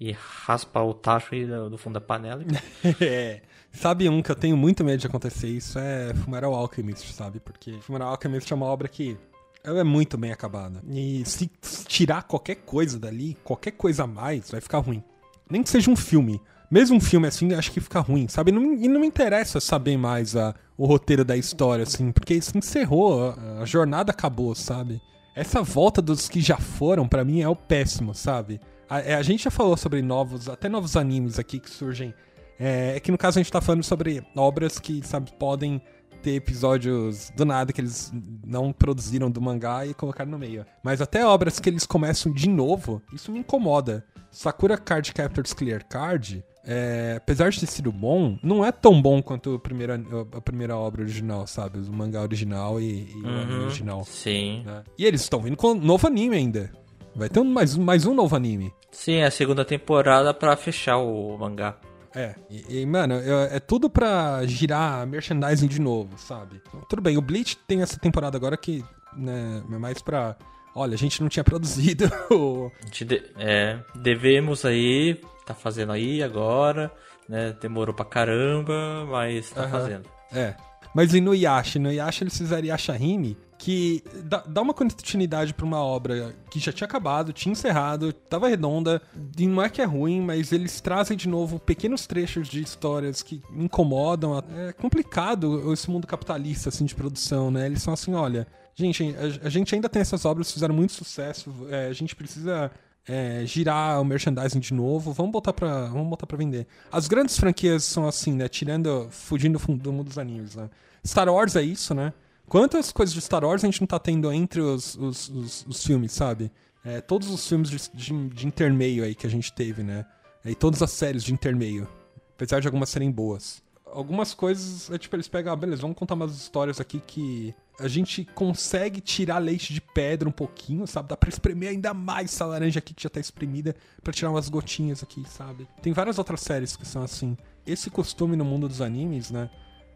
E 0.00 0.12
raspa 0.12 0.80
o 0.80 0.94
tacho 0.94 1.34
aí 1.34 1.44
do 1.44 1.76
fundo 1.76 1.94
da 1.94 2.00
panela. 2.00 2.44
é. 3.00 3.42
Sabe 3.72 4.08
um 4.08 4.22
que 4.22 4.30
eu 4.30 4.36
tenho 4.36 4.56
muito 4.56 4.84
medo 4.84 5.00
de 5.00 5.06
acontecer 5.06 5.48
isso 5.48 5.78
é 5.78 6.14
Fumeral 6.14 6.54
Alchemist, 6.54 7.12
sabe? 7.12 7.40
Porque 7.40 7.72
Fumeral 7.80 8.10
Alchemist 8.10 8.50
é 8.52 8.54
uma 8.54 8.66
obra 8.66 8.86
que 8.88 9.18
ela 9.64 9.80
é 9.80 9.84
muito 9.84 10.16
bem 10.16 10.32
acabada. 10.32 10.82
E 10.90 11.22
se 11.24 11.50
tirar 11.86 12.22
qualquer 12.22 12.56
coisa 12.56 12.98
dali, 12.98 13.36
qualquer 13.44 13.72
coisa 13.72 14.04
a 14.04 14.06
mais, 14.06 14.50
vai 14.50 14.60
ficar 14.60 14.78
ruim. 14.78 15.02
Nem 15.50 15.62
que 15.62 15.70
seja 15.70 15.90
um 15.90 15.96
filme. 15.96 16.40
Mesmo 16.70 16.96
um 16.96 17.00
filme 17.00 17.26
assim, 17.26 17.52
acho 17.54 17.72
que 17.72 17.80
fica 17.80 18.00
ruim, 18.00 18.28
sabe? 18.28 18.52
Não, 18.52 18.74
e 18.74 18.88
não 18.88 19.00
me 19.00 19.06
interessa 19.06 19.58
saber 19.58 19.96
mais 19.96 20.36
a, 20.36 20.54
o 20.76 20.84
roteiro 20.84 21.24
da 21.24 21.36
história, 21.36 21.82
assim, 21.82 22.12
porque 22.12 22.34
isso 22.34 22.56
encerrou, 22.56 23.30
a, 23.30 23.62
a 23.62 23.64
jornada 23.64 24.12
acabou, 24.12 24.54
sabe? 24.54 25.00
Essa 25.34 25.62
volta 25.62 26.02
dos 26.02 26.28
que 26.28 26.40
já 26.40 26.58
foram, 26.58 27.08
para 27.08 27.24
mim, 27.24 27.40
é 27.40 27.48
o 27.48 27.56
péssimo, 27.56 28.14
sabe? 28.14 28.60
A, 28.88 29.00
é, 29.00 29.14
a, 29.14 29.22
gente 29.22 29.44
já 29.44 29.50
falou 29.50 29.76
sobre 29.76 30.02
novos, 30.02 30.48
até 30.48 30.68
novos 30.68 30.96
animes 30.96 31.38
aqui 31.38 31.58
que 31.58 31.70
surgem. 31.70 32.12
É, 32.58 32.96
é 32.96 33.00
que 33.00 33.10
no 33.10 33.16
caso 33.16 33.38
a 33.38 33.42
gente 33.42 33.52
tá 33.52 33.60
falando 33.60 33.82
sobre 33.82 34.22
obras 34.36 34.78
que, 34.78 35.00
sabe, 35.06 35.32
podem 35.38 35.80
ter 36.18 36.34
episódios 36.34 37.30
do 37.36 37.44
nada 37.44 37.72
que 37.72 37.80
eles 37.80 38.12
não 38.44 38.72
produziram 38.72 39.30
do 39.30 39.40
mangá 39.40 39.86
e 39.86 39.94
colocaram 39.94 40.30
no 40.30 40.38
meio. 40.38 40.64
Mas 40.82 41.00
até 41.00 41.24
obras 41.24 41.58
que 41.58 41.68
eles 41.68 41.86
começam 41.86 42.32
de 42.32 42.48
novo, 42.48 43.02
isso 43.12 43.32
me 43.32 43.40
incomoda. 43.40 44.04
Sakura 44.30 44.76
Card 44.76 45.12
Captors 45.12 45.52
Clear 45.52 45.86
Card, 45.88 46.44
é, 46.64 47.14
apesar 47.16 47.50
de 47.50 47.60
ter 47.60 47.66
sido 47.66 47.90
bom, 47.90 48.38
não 48.42 48.64
é 48.64 48.70
tão 48.70 49.00
bom 49.00 49.22
quanto 49.22 49.54
a 49.54 49.58
primeira, 49.58 50.00
a 50.32 50.40
primeira 50.40 50.76
obra 50.76 51.02
original, 51.02 51.46
sabe? 51.46 51.78
O 51.78 51.92
mangá 51.92 52.20
original 52.20 52.80
e, 52.80 53.10
e 53.10 53.14
uhum, 53.14 53.24
o 53.24 53.28
anime 53.28 53.52
uhum. 53.54 53.64
original. 53.64 54.04
Sim. 54.04 54.62
Né? 54.66 54.84
E 54.98 55.06
eles 55.06 55.22
estão 55.22 55.40
vindo 55.40 55.56
com 55.56 55.68
um 55.68 55.74
novo 55.74 56.06
anime 56.06 56.36
ainda. 56.36 56.70
Vai 57.14 57.28
ter 57.28 57.40
um, 57.40 57.44
mais, 57.44 57.76
mais 57.76 58.06
um 58.06 58.14
novo 58.14 58.36
anime. 58.36 58.72
Sim, 58.90 59.14
é 59.14 59.26
a 59.26 59.30
segunda 59.30 59.64
temporada 59.64 60.32
para 60.32 60.56
fechar 60.56 60.98
o 60.98 61.36
mangá. 61.38 61.76
É, 62.18 62.34
e, 62.50 62.80
e 62.80 62.86
mano, 62.86 63.14
é, 63.14 63.56
é, 63.56 63.60
tudo 63.60 63.88
pra 63.88 64.44
girar 64.44 65.06
merchandising 65.06 65.68
de 65.68 65.80
novo, 65.80 66.18
sabe? 66.18 66.60
Tudo 66.88 67.00
bem, 67.00 67.16
o 67.16 67.22
Bleach 67.22 67.56
tem 67.68 67.80
essa 67.80 67.96
temporada 67.96 68.36
agora 68.36 68.56
que, 68.56 68.84
né, 69.16 69.62
é 69.70 69.78
mais 69.78 70.02
pra. 70.02 70.36
Olha, 70.74 70.94
a 70.94 70.98
gente 70.98 71.22
não 71.22 71.28
tinha 71.28 71.44
produzido. 71.44 72.06
a 72.06 72.86
gente 72.86 73.04
de, 73.04 73.22
é, 73.38 73.78
devemos 73.94 74.64
aí, 74.64 75.20
tá 75.46 75.54
fazendo 75.54 75.92
aí 75.92 76.20
agora, 76.20 76.90
né? 77.28 77.54
Demorou 77.60 77.94
pra 77.94 78.04
caramba, 78.04 79.06
mas 79.08 79.50
tá 79.50 79.68
fazendo. 79.68 80.08
É. 80.32 80.56
Mas 80.92 81.14
e 81.14 81.20
no 81.20 81.32
Yashi? 81.32 81.78
No 81.78 81.92
Yashi 81.92 82.24
eles 82.24 82.36
fizeram 82.36 82.66
Yashahime, 82.66 83.36
que 83.58 84.04
dá, 84.24 84.44
dá 84.46 84.62
uma 84.62 84.72
continuidade 84.72 85.52
para 85.52 85.66
uma 85.66 85.82
obra 85.82 86.34
que 86.48 86.60
já 86.60 86.72
tinha 86.72 86.86
acabado, 86.86 87.32
tinha 87.32 87.52
encerrado, 87.52 88.12
tava 88.12 88.48
redonda, 88.48 89.02
e 89.36 89.48
não 89.48 89.60
é 89.60 89.68
que 89.68 89.82
é 89.82 89.84
ruim, 89.84 90.20
mas 90.20 90.52
eles 90.52 90.80
trazem 90.80 91.16
de 91.16 91.28
novo 91.28 91.58
pequenos 91.58 92.06
trechos 92.06 92.46
de 92.46 92.62
histórias 92.62 93.20
que 93.20 93.42
incomodam. 93.52 94.42
É 94.56 94.72
complicado 94.72 95.72
esse 95.72 95.90
mundo 95.90 96.06
capitalista 96.06 96.68
assim 96.68 96.84
de 96.84 96.94
produção, 96.94 97.50
né? 97.50 97.66
Eles 97.66 97.82
são 97.82 97.92
assim, 97.92 98.14
olha, 98.14 98.46
gente, 98.76 99.14
a, 99.16 99.46
a 99.46 99.50
gente 99.50 99.74
ainda 99.74 99.88
tem 99.88 100.00
essas 100.00 100.24
obras 100.24 100.46
que 100.46 100.54
fizeram 100.54 100.74
muito 100.74 100.92
sucesso, 100.92 101.52
é, 101.68 101.88
a 101.88 101.92
gente 101.92 102.14
precisa 102.14 102.70
é, 103.08 103.42
girar 103.44 104.00
o 104.00 104.04
merchandising 104.04 104.60
de 104.60 104.72
novo, 104.72 105.12
vamos 105.12 105.32
botar 105.32 105.52
para 105.52 105.86
vamos 105.86 106.08
botar 106.08 106.28
para 106.28 106.36
vender. 106.36 106.64
As 106.92 107.08
grandes 107.08 107.36
franquias 107.36 107.82
são 107.82 108.06
assim, 108.06 108.34
né? 108.34 108.46
Tirando, 108.48 109.08
fugindo 109.10 109.58
do 109.58 109.92
mundo 109.92 110.06
dos 110.06 110.18
animes, 110.18 110.54
né? 110.54 110.70
Star 111.04 111.28
Wars 111.28 111.56
é 111.56 111.62
isso, 111.62 111.92
né? 111.92 112.12
Quantas 112.48 112.90
coisas 112.90 113.14
de 113.14 113.20
Star 113.20 113.44
Wars 113.44 113.62
a 113.62 113.66
gente 113.66 113.80
não 113.80 113.86
tá 113.86 113.98
tendo 113.98 114.32
entre 114.32 114.60
os, 114.60 114.94
os, 114.96 115.28
os, 115.28 115.66
os 115.68 115.84
filmes, 115.84 116.12
sabe? 116.12 116.50
É, 116.82 117.00
todos 117.00 117.28
os 117.28 117.46
filmes 117.46 117.68
de, 117.68 117.78
de, 117.92 118.28
de, 118.28 118.46
intermeio 118.46 119.04
aí 119.04 119.14
que 119.14 119.26
a 119.26 119.30
gente 119.30 119.52
teve, 119.52 119.82
né? 119.82 120.06
E 120.44 120.54
todas 120.54 120.82
as 120.82 120.90
séries 120.90 121.22
de 121.22 121.32
intermeio. 121.34 121.86
Apesar 122.34 122.60
de 122.60 122.66
algumas 122.66 122.88
serem 122.88 123.10
boas. 123.10 123.62
Algumas 123.84 124.32
coisas, 124.32 124.90
é 124.90 124.96
tipo, 124.96 125.14
eles 125.16 125.28
pegam, 125.28 125.52
ah, 125.52 125.56
beleza, 125.56 125.82
vamos 125.82 125.96
contar 125.96 126.14
umas 126.14 126.34
histórias 126.34 126.80
aqui 126.80 127.02
que 127.06 127.54
a 127.78 127.88
gente 127.88 128.24
consegue 128.34 129.00
tirar 129.00 129.38
leite 129.38 129.74
de 129.74 129.80
pedra 129.80 130.28
um 130.28 130.32
pouquinho, 130.32 130.86
sabe? 130.86 131.08
Dá 131.08 131.16
pra 131.16 131.28
espremer 131.28 131.70
ainda 131.70 131.92
mais 131.92 132.32
essa 132.32 132.46
laranja 132.46 132.78
aqui 132.78 132.94
que 132.94 133.02
já 133.02 133.10
tá 133.10 133.20
espremida 133.20 133.74
para 134.02 134.12
tirar 134.12 134.30
umas 134.30 134.48
gotinhas 134.48 135.02
aqui, 135.02 135.22
sabe? 135.28 135.68
Tem 135.82 135.92
várias 135.92 136.18
outras 136.18 136.40
séries 136.40 136.76
que 136.76 136.86
são 136.86 137.02
assim. 137.02 137.36
Esse 137.66 137.90
costume 137.90 138.36
no 138.36 138.44
mundo 138.44 138.68
dos 138.68 138.80
animes, 138.80 139.30
né? 139.30 139.50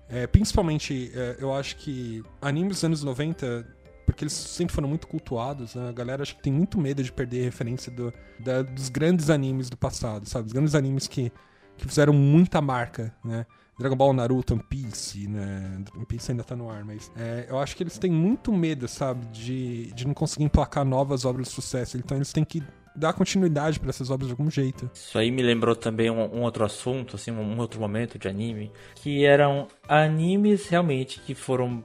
É, 0.08 0.26
principalmente, 0.26 1.10
é, 1.14 1.36
eu 1.38 1.54
acho 1.54 1.76
que 1.76 2.22
animes 2.40 2.76
dos 2.76 2.84
anos 2.84 3.02
90, 3.02 3.66
porque 4.04 4.24
eles 4.24 4.32
sempre 4.32 4.74
foram 4.74 4.88
muito 4.88 5.06
cultuados, 5.06 5.74
né? 5.74 5.88
A 5.88 5.92
galera 5.92 6.22
acho 6.22 6.36
que 6.36 6.42
tem 6.42 6.52
muito 6.52 6.78
medo 6.78 7.02
de 7.02 7.10
perder 7.10 7.44
referência 7.44 7.90
do, 7.90 8.12
da, 8.38 8.62
dos 8.62 8.88
grandes 8.88 9.30
animes 9.30 9.70
do 9.70 9.76
passado, 9.76 10.28
sabe? 10.28 10.46
Os 10.46 10.52
grandes 10.52 10.74
animes 10.74 11.06
que, 11.06 11.32
que 11.76 11.86
fizeram 11.86 12.12
muita 12.12 12.60
marca, 12.60 13.14
né? 13.24 13.46
Dragon 13.78 13.96
Ball, 13.96 14.12
Naruto, 14.12 14.54
One 14.54 14.62
Piece, 14.62 15.26
né? 15.26 15.82
One 15.96 16.04
Piece 16.04 16.30
ainda 16.30 16.44
tá 16.44 16.54
no 16.54 16.70
ar, 16.70 16.84
mas 16.84 17.10
é, 17.16 17.46
eu 17.48 17.58
acho 17.58 17.74
que 17.74 17.82
eles 17.82 17.98
têm 17.98 18.10
muito 18.10 18.52
medo, 18.52 18.86
sabe? 18.86 19.26
De, 19.28 19.92
de 19.92 20.06
não 20.06 20.14
conseguir 20.14 20.44
emplacar 20.44 20.84
novas 20.84 21.24
obras 21.24 21.48
de 21.48 21.54
sucesso. 21.54 21.96
Então 21.96 22.16
eles 22.18 22.32
têm 22.32 22.44
que 22.44 22.62
dar 22.94 23.12
continuidade 23.12 23.80
para 23.80 23.90
essas 23.90 24.10
obras 24.10 24.28
de 24.28 24.32
algum 24.32 24.50
jeito. 24.50 24.90
Isso 24.92 25.18
aí 25.18 25.30
me 25.30 25.42
lembrou 25.42 25.74
também 25.74 26.10
um, 26.10 26.20
um, 26.20 26.42
outro 26.42 26.64
assunto, 26.64 27.16
assim, 27.16 27.30
um 27.30 27.58
outro 27.58 27.80
momento 27.80 28.18
de 28.18 28.28
anime, 28.28 28.70
que 28.94 29.24
eram 29.24 29.68
animes 29.88 30.68
realmente 30.68 31.20
que 31.20 31.34
foram 31.34 31.82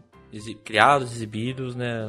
criados, 0.63 1.11
exibidos, 1.13 1.75
né, 1.75 2.05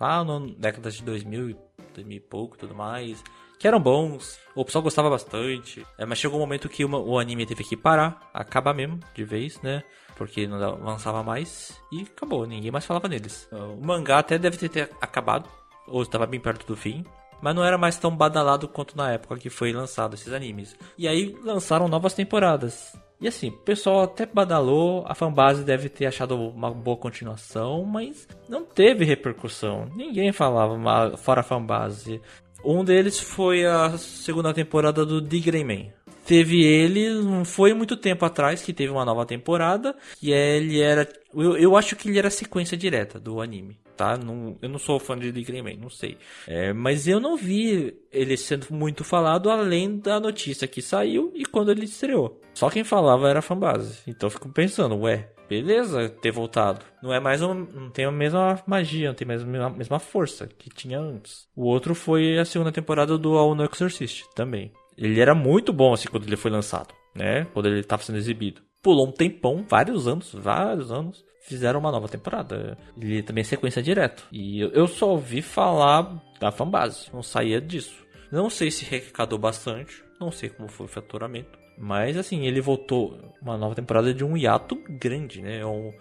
lá 0.00 0.24
na 0.24 0.40
década 0.58 0.90
de 0.90 1.02
2000, 1.02 1.56
2000 1.94 2.16
e 2.16 2.20
pouco, 2.20 2.58
tudo 2.58 2.74
mais, 2.74 3.22
que 3.58 3.66
eram 3.66 3.80
bons, 3.80 4.38
o 4.54 4.64
pessoal 4.64 4.82
gostava 4.82 5.08
bastante, 5.08 5.86
é, 5.96 6.04
mas 6.04 6.18
chegou 6.18 6.38
um 6.38 6.40
momento 6.42 6.68
que 6.68 6.84
uma, 6.84 6.98
o 6.98 7.18
anime 7.18 7.46
teve 7.46 7.64
que 7.64 7.76
parar, 7.76 8.30
acabar 8.34 8.74
mesmo, 8.74 9.00
de 9.14 9.24
vez, 9.24 9.60
né, 9.62 9.82
porque 10.16 10.46
não 10.46 10.58
lançava 10.84 11.22
mais, 11.22 11.80
e 11.90 12.02
acabou, 12.02 12.46
ninguém 12.46 12.70
mais 12.70 12.84
falava 12.84 13.08
neles. 13.08 13.48
O 13.50 13.84
mangá 13.84 14.18
até 14.18 14.38
deve 14.38 14.68
ter 14.68 14.90
acabado, 15.00 15.48
ou 15.86 16.02
estava 16.02 16.26
bem 16.26 16.40
perto 16.40 16.66
do 16.66 16.76
fim, 16.76 17.04
mas 17.44 17.54
não 17.54 17.62
era 17.62 17.76
mais 17.76 17.98
tão 17.98 18.10
badalado 18.16 18.66
quanto 18.66 18.96
na 18.96 19.12
época 19.12 19.36
que 19.36 19.50
foi 19.50 19.70
lançado 19.70 20.14
esses 20.14 20.32
animes. 20.32 20.74
E 20.96 21.06
aí 21.06 21.36
lançaram 21.44 21.86
novas 21.88 22.14
temporadas. 22.14 22.96
E 23.20 23.28
assim, 23.28 23.50
o 23.50 23.58
pessoal 23.58 24.04
até 24.04 24.24
badalou, 24.24 25.04
a 25.06 25.14
fanbase 25.14 25.62
deve 25.62 25.90
ter 25.90 26.06
achado 26.06 26.34
uma 26.36 26.70
boa 26.70 26.96
continuação, 26.96 27.84
mas 27.84 28.26
não 28.48 28.64
teve 28.64 29.04
repercussão. 29.04 29.90
Ninguém 29.94 30.32
falava 30.32 31.18
fora 31.18 31.40
a 31.40 31.44
fanbase. 31.44 32.18
Um 32.64 32.82
deles 32.82 33.20
foi 33.20 33.66
a 33.66 33.90
segunda 33.98 34.54
temporada 34.54 35.04
do 35.04 35.20
The 35.20 35.38
Grey 35.38 35.64
Man. 35.64 35.92
Teve 36.26 36.64
ele, 36.64 37.10
não 37.14 37.44
foi 37.44 37.72
muito 37.74 37.96
tempo 37.96 38.24
atrás 38.24 38.62
que 38.62 38.72
teve 38.72 38.90
uma 38.90 39.04
nova 39.04 39.24
temporada, 39.26 39.94
e 40.22 40.32
ele 40.32 40.80
era, 40.80 41.08
eu, 41.34 41.56
eu 41.56 41.76
acho 41.76 41.96
que 41.96 42.08
ele 42.08 42.18
era 42.18 42.30
sequência 42.30 42.76
direta 42.76 43.20
do 43.20 43.40
anime, 43.40 43.78
tá? 43.96 44.16
Não, 44.16 44.56
eu 44.60 44.68
não 44.68 44.78
sou 44.78 44.98
fã 44.98 45.18
de 45.18 45.32
The 45.32 45.62
Man, 45.62 45.76
não 45.80 45.90
sei. 45.90 46.16
É, 46.46 46.72
mas 46.72 47.06
eu 47.06 47.20
não 47.20 47.36
vi 47.36 47.94
ele 48.12 48.36
sendo 48.36 48.66
muito 48.70 49.04
falado 49.04 49.50
além 49.50 49.98
da 49.98 50.18
notícia 50.18 50.68
que 50.68 50.82
saiu 50.82 51.32
e 51.34 51.44
quando 51.44 51.70
ele 51.70 51.84
estreou. 51.84 52.40
Só 52.54 52.70
quem 52.70 52.84
falava 52.84 53.28
era 53.28 53.40
a 53.40 53.42
fanbase. 53.42 53.98
Então 54.06 54.26
eu 54.28 54.30
fico 54.30 54.48
pensando, 54.48 54.96
ué, 55.00 55.30
beleza 55.48 56.08
ter 56.08 56.30
voltado. 56.30 56.84
Não 57.02 57.12
é 57.12 57.20
mais 57.20 57.42
um, 57.42 57.54
não 57.54 57.90
tem 57.90 58.04
a 58.04 58.10
mesma 58.10 58.62
magia, 58.66 59.08
não 59.08 59.14
tem 59.14 59.26
mais 59.26 59.42
a 59.42 59.70
mesma 59.70 59.98
força 59.98 60.46
que 60.46 60.70
tinha 60.70 60.98
antes. 60.98 61.46
O 61.54 61.64
outro 61.64 61.94
foi 61.94 62.38
a 62.38 62.44
segunda 62.44 62.72
temporada 62.72 63.18
do 63.18 63.36
All 63.36 63.54
No 63.54 63.64
Exorcist 63.64 64.24
também. 64.34 64.72
Ele 64.96 65.20
era 65.20 65.34
muito 65.34 65.72
bom 65.72 65.92
assim 65.92 66.08
quando 66.08 66.26
ele 66.26 66.36
foi 66.36 66.50
lançado, 66.50 66.94
né? 67.14 67.46
Quando 67.52 67.66
ele 67.66 67.80
estava 67.80 68.02
sendo 68.02 68.18
exibido. 68.18 68.62
Pulou 68.82 69.08
um 69.08 69.12
tempão, 69.12 69.64
vários 69.68 70.06
anos, 70.06 70.32
vários 70.32 70.92
anos. 70.92 71.24
Fizeram 71.46 71.80
uma 71.80 71.90
nova 71.90 72.08
temporada. 72.08 72.78
Ele 72.96 73.22
também 73.22 73.42
é 73.42 73.44
sequência 73.44 73.82
direto. 73.82 74.26
E 74.32 74.60
eu 74.60 74.86
só 74.86 75.10
ouvi 75.10 75.42
falar 75.42 76.22
da 76.40 76.50
fanbase. 76.50 77.08
Não 77.12 77.22
saía 77.22 77.60
disso. 77.60 78.04
Não 78.30 78.48
sei 78.48 78.70
se 78.70 78.84
recadou 78.84 79.38
bastante. 79.38 80.02
Não 80.20 80.30
sei 80.30 80.48
como 80.48 80.68
foi 80.68 80.86
o 80.86 80.88
faturamento. 80.88 81.58
Mas 81.76 82.16
assim, 82.16 82.46
ele 82.46 82.60
voltou 82.60 83.18
uma 83.42 83.56
nova 83.56 83.74
temporada 83.74 84.14
de 84.14 84.24
um 84.24 84.36
hiato 84.36 84.76
grande, 84.88 85.42
né? 85.42 85.64
Um, 85.64 85.92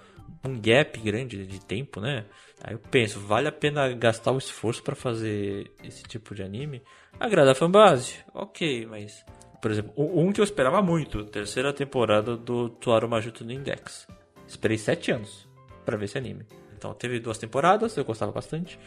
um 0.45 0.59
gap 0.59 0.99
grande 0.99 1.45
de 1.45 1.59
tempo, 1.59 1.99
né? 1.99 2.25
Aí 2.63 2.73
eu 2.73 2.79
penso, 2.79 3.19
vale 3.19 3.49
a 3.49 3.51
pena 3.51 3.91
gastar 3.93 4.31
o 4.31 4.37
esforço 4.37 4.81
para 4.81 4.95
fazer 4.95 5.69
esse 5.83 6.01
tipo 6.03 6.33
de 6.33 6.41
anime? 6.41 6.81
Agrada 7.19 7.51
a 7.51 7.55
fanbase? 7.55 8.15
Ok, 8.33 8.85
mas. 8.85 9.25
Por 9.61 9.69
exemplo, 9.69 9.93
um 9.97 10.31
que 10.31 10.39
eu 10.39 10.45
esperava 10.45 10.81
muito, 10.81 11.25
terceira 11.25 11.73
temporada 11.73 12.37
do 12.37 12.69
Tuaro 12.69 13.07
Majuto 13.07 13.43
no 13.43 13.51
Index. 13.51 14.07
Esperei 14.47 14.77
sete 14.77 15.11
anos 15.11 15.47
para 15.85 15.97
ver 15.97 16.05
esse 16.05 16.17
anime. 16.17 16.45
Então 16.77 16.93
teve 16.93 17.19
duas 17.19 17.37
temporadas, 17.37 17.95
eu 17.97 18.05
gostava 18.05 18.31
bastante. 18.31 18.79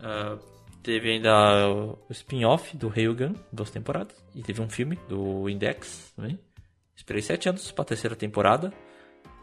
Uh, 0.00 0.38
teve 0.82 1.10
ainda 1.10 1.68
o 1.68 1.98
spin-off 2.10 2.76
do 2.76 2.88
Ryugan, 2.88 3.34
duas 3.50 3.70
temporadas. 3.70 4.16
E 4.34 4.42
teve 4.42 4.60
um 4.60 4.68
filme 4.68 4.98
do 5.08 5.48
Index 5.48 6.12
também. 6.16 6.38
Esperei 6.94 7.22
sete 7.22 7.48
anos 7.48 7.70
pra 7.70 7.84
terceira 7.84 8.16
temporada. 8.16 8.72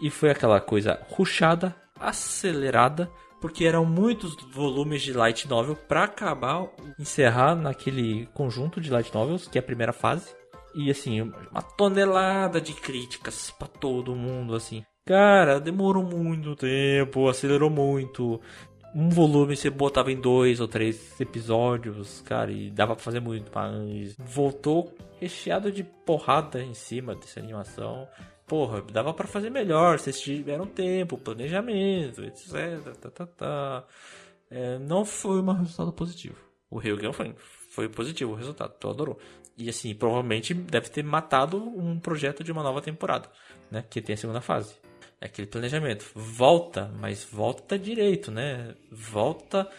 E 0.02 0.10
foi 0.10 0.32
aquela 0.32 0.60
coisa 0.60 1.00
ruchada, 1.10 1.76
acelerada, 2.00 3.12
porque 3.40 3.66
eram 3.66 3.86
muitos 3.86 4.36
volumes 4.52 5.02
de 5.02 5.14
light 5.14 5.48
novel 5.48 5.76
para 5.76 6.04
acabar, 6.04 6.68
encerrar 7.00 7.56
naquele 7.56 8.28
conjunto 8.34 8.82
de 8.82 8.90
light 8.90 9.14
novels, 9.14 9.48
que 9.48 9.58
é 9.58 9.62
a 9.62 9.64
primeira 9.64 9.94
fase. 9.94 10.36
E 10.76 10.92
assim, 10.92 11.22
uma 11.22 11.62
tonelada 11.62 12.62
de 12.62 12.74
críticas 12.74 13.52
para 13.52 13.68
todo 13.68 14.16
mundo, 14.16 14.56
assim. 14.56 14.84
Cara, 15.06 15.60
demorou 15.60 16.04
muito 16.04 16.56
tempo, 16.56 17.28
acelerou 17.28 17.70
muito. 17.70 18.40
Um 18.94 19.10
volume 19.10 19.56
você 19.56 19.70
botava 19.70 20.12
em 20.12 20.20
dois 20.20 20.60
ou 20.60 20.68
três 20.68 21.20
episódios, 21.20 22.22
cara, 22.22 22.52
e 22.52 22.70
dava 22.70 22.96
pra 22.96 23.04
fazer 23.04 23.20
muito 23.20 23.52
mais. 23.54 24.16
Voltou 24.18 24.94
recheado 25.20 25.72
de 25.72 25.84
porrada 25.84 26.62
em 26.62 26.74
cima 26.74 27.16
dessa 27.16 27.40
animação 27.40 28.08
porra, 28.50 28.82
dava 28.82 29.14
para 29.14 29.28
fazer 29.28 29.52
melhor, 29.52 30.00
vocês 30.00 30.20
tiveram 30.20 30.66
tempo, 30.66 31.18
planejamento, 31.18 32.24
etc. 32.26 32.82
Tá, 33.00 33.12
tá, 33.12 33.28
tá. 33.28 33.84
É, 34.50 34.80
não 34.80 35.06
foi 35.06 35.40
um 35.40 35.52
resultado 35.52 35.94
positivo. 35.94 36.36
O 36.70 36.80
Ryugen 36.80 37.14
foi, 37.14 37.36
foi 37.70 37.88
positivo 37.88 38.32
o 38.32 38.36
resultado, 38.36 38.74
tu 38.80 38.90
adorou. 38.90 39.20
E 39.56 39.70
assim, 39.70 39.94
provavelmente 39.94 40.54
deve 40.54 40.90
ter 40.90 41.04
matado 41.04 41.58
um 41.58 42.00
projeto 42.00 42.44
de 42.44 42.52
uma 42.52 42.64
nova 42.64 42.82
temporada, 42.82 43.30
né? 43.70 43.84
Que 43.88 44.02
tem 44.02 44.16
a 44.16 44.18
segunda 44.18 44.42
fase. 44.42 44.76
É 45.22 45.28
aquele 45.28 45.48
planejamento. 45.48 46.06
Volta, 46.16 46.92
mas 47.00 47.24
volta 47.24 47.78
direito, 47.78 48.32
né? 48.32 48.74
Volta 48.92 49.70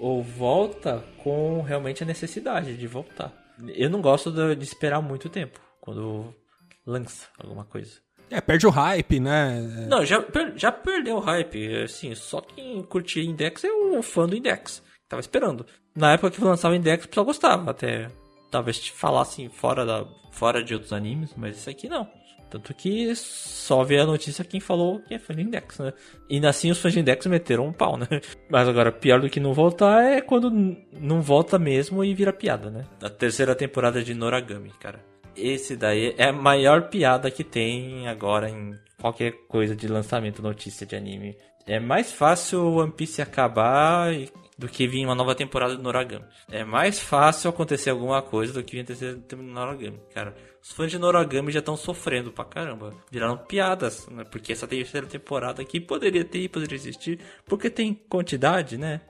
ou 0.00 0.22
volta 0.22 1.04
com 1.22 1.60
realmente 1.62 2.02
a 2.02 2.06
necessidade 2.06 2.76
de 2.76 2.86
voltar. 2.86 3.32
Eu 3.68 3.90
não 3.90 4.00
gosto 4.00 4.32
de 4.32 4.64
esperar 4.64 5.00
muito 5.02 5.28
tempo 5.28 5.60
quando 5.80 6.34
lança 6.86 7.28
alguma 7.38 7.64
coisa. 7.64 8.07
É, 8.30 8.40
perde 8.40 8.66
o 8.66 8.70
hype, 8.70 9.20
né? 9.20 9.60
Não, 9.88 10.04
já, 10.04 10.24
já 10.56 10.70
perdeu 10.70 11.16
o 11.16 11.20
hype. 11.20 11.82
Assim, 11.82 12.14
só 12.14 12.40
quem 12.40 12.82
curtia 12.82 13.22
Index 13.22 13.64
é 13.64 13.70
o 13.70 14.02
fã 14.02 14.26
do 14.26 14.36
Index. 14.36 14.82
Tava 15.08 15.20
esperando. 15.20 15.64
Na 15.94 16.12
época 16.12 16.30
que 16.30 16.44
lançava 16.44 16.74
o 16.74 16.76
Index, 16.76 17.04
o 17.04 17.08
pessoal 17.08 17.26
gostava. 17.26 17.70
Até 17.70 18.10
talvez 18.50 18.78
te 18.78 18.92
falassem 18.92 19.48
fora, 19.48 19.84
da, 19.84 20.06
fora 20.30 20.62
de 20.62 20.74
outros 20.74 20.92
animes, 20.92 21.34
mas 21.36 21.56
isso 21.56 21.70
aqui 21.70 21.88
não. 21.88 22.08
Tanto 22.50 22.72
que 22.72 23.14
só 23.14 23.84
vê 23.84 23.98
a 23.98 24.06
notícia 24.06 24.44
quem 24.44 24.58
falou 24.58 25.00
que 25.00 25.14
é 25.14 25.18
fã 25.18 25.34
de 25.34 25.42
Index, 25.42 25.78
né? 25.78 25.92
E 26.30 26.44
assim 26.46 26.70
os 26.70 26.78
fãs 26.78 26.94
de 26.94 27.00
Index 27.00 27.26
meteram 27.26 27.66
um 27.66 27.72
pau, 27.72 27.98
né? 27.98 28.06
Mas 28.48 28.66
agora, 28.66 28.90
pior 28.90 29.20
do 29.20 29.28
que 29.28 29.38
não 29.38 29.52
voltar 29.52 30.02
é 30.02 30.22
quando 30.22 30.50
não 30.92 31.20
volta 31.20 31.58
mesmo 31.58 32.02
e 32.02 32.14
vira 32.14 32.32
piada, 32.32 32.70
né? 32.70 32.86
A 33.02 33.10
terceira 33.10 33.54
temporada 33.54 34.02
de 34.02 34.14
Noragami, 34.14 34.72
cara. 34.80 35.04
Esse 35.40 35.76
daí 35.76 36.14
é 36.18 36.28
a 36.28 36.32
maior 36.32 36.88
piada 36.88 37.30
que 37.30 37.44
tem 37.44 38.08
agora 38.08 38.50
em 38.50 38.74
qualquer 39.00 39.32
coisa 39.46 39.76
de 39.76 39.86
lançamento, 39.86 40.42
notícia 40.42 40.84
de 40.84 40.96
anime. 40.96 41.36
É 41.64 41.78
mais 41.78 42.12
fácil 42.12 42.60
o 42.60 42.76
One 42.78 42.90
Piece 42.90 43.22
acabar 43.22 44.10
do 44.58 44.66
que 44.66 44.88
vir 44.88 45.04
uma 45.04 45.14
nova 45.14 45.36
temporada 45.36 45.76
do 45.76 45.82
Noragami. 45.82 46.24
É 46.50 46.64
mais 46.64 46.98
fácil 46.98 47.50
acontecer 47.50 47.90
alguma 47.90 48.20
coisa 48.20 48.52
do 48.52 48.64
que 48.64 48.76
vir 48.76 48.82
a 48.82 48.86
terceira 48.86 49.14
temporada 49.14 49.48
do 49.48 49.54
Noragami, 49.54 50.00
cara. 50.12 50.34
Os 50.60 50.72
fãs 50.72 50.90
de 50.90 50.98
Noragami 50.98 51.52
já 51.52 51.60
estão 51.60 51.76
sofrendo 51.76 52.32
pra 52.32 52.44
caramba. 52.44 52.92
Viraram 53.10 53.36
piadas, 53.36 54.08
né? 54.08 54.24
Porque 54.24 54.52
essa 54.52 54.66
terceira 54.66 55.06
temporada 55.06 55.62
aqui 55.62 55.80
poderia 55.80 56.24
ter 56.24 56.40
e 56.40 56.48
poderia 56.48 56.74
existir. 56.74 57.20
Porque 57.44 57.70
tem 57.70 57.94
quantidade, 57.94 58.76
né? 58.76 59.00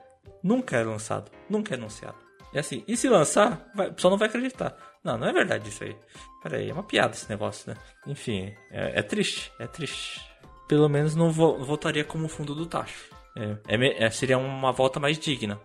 Nunca 0.43 0.77
é 0.77 0.83
lançado, 0.83 1.31
nunca 1.49 1.73
é 1.73 1.77
anunciado. 1.77 2.17
É 2.53 2.59
assim, 2.59 2.83
e 2.87 2.97
se 2.97 3.07
lançar, 3.07 3.69
vai, 3.75 3.93
só 3.97 4.09
não 4.09 4.17
vai 4.17 4.27
acreditar. 4.27 4.75
Não, 5.03 5.17
não 5.17 5.27
é 5.27 5.33
verdade 5.33 5.69
isso 5.69 5.83
aí. 5.83 5.95
Pera 6.41 6.57
aí, 6.57 6.69
é 6.69 6.73
uma 6.73 6.83
piada 6.83 7.13
esse 7.13 7.29
negócio, 7.29 7.71
né? 7.71 7.77
Enfim, 8.07 8.53
é, 8.71 8.99
é 8.99 9.01
triste, 9.01 9.51
é 9.59 9.67
triste. 9.67 10.21
Pelo 10.67 10.87
menos 10.87 11.15
não 11.15 11.31
vo 11.31 11.63
voltaria 11.63 12.03
como 12.03 12.27
fundo 12.27 12.53
do 12.53 12.65
tacho. 12.65 13.09
É, 13.35 13.57
é, 13.67 14.03
é, 14.05 14.09
seria 14.09 14.37
uma 14.37 14.71
volta 14.71 14.99
mais 14.99 15.17
digna. 15.17 15.59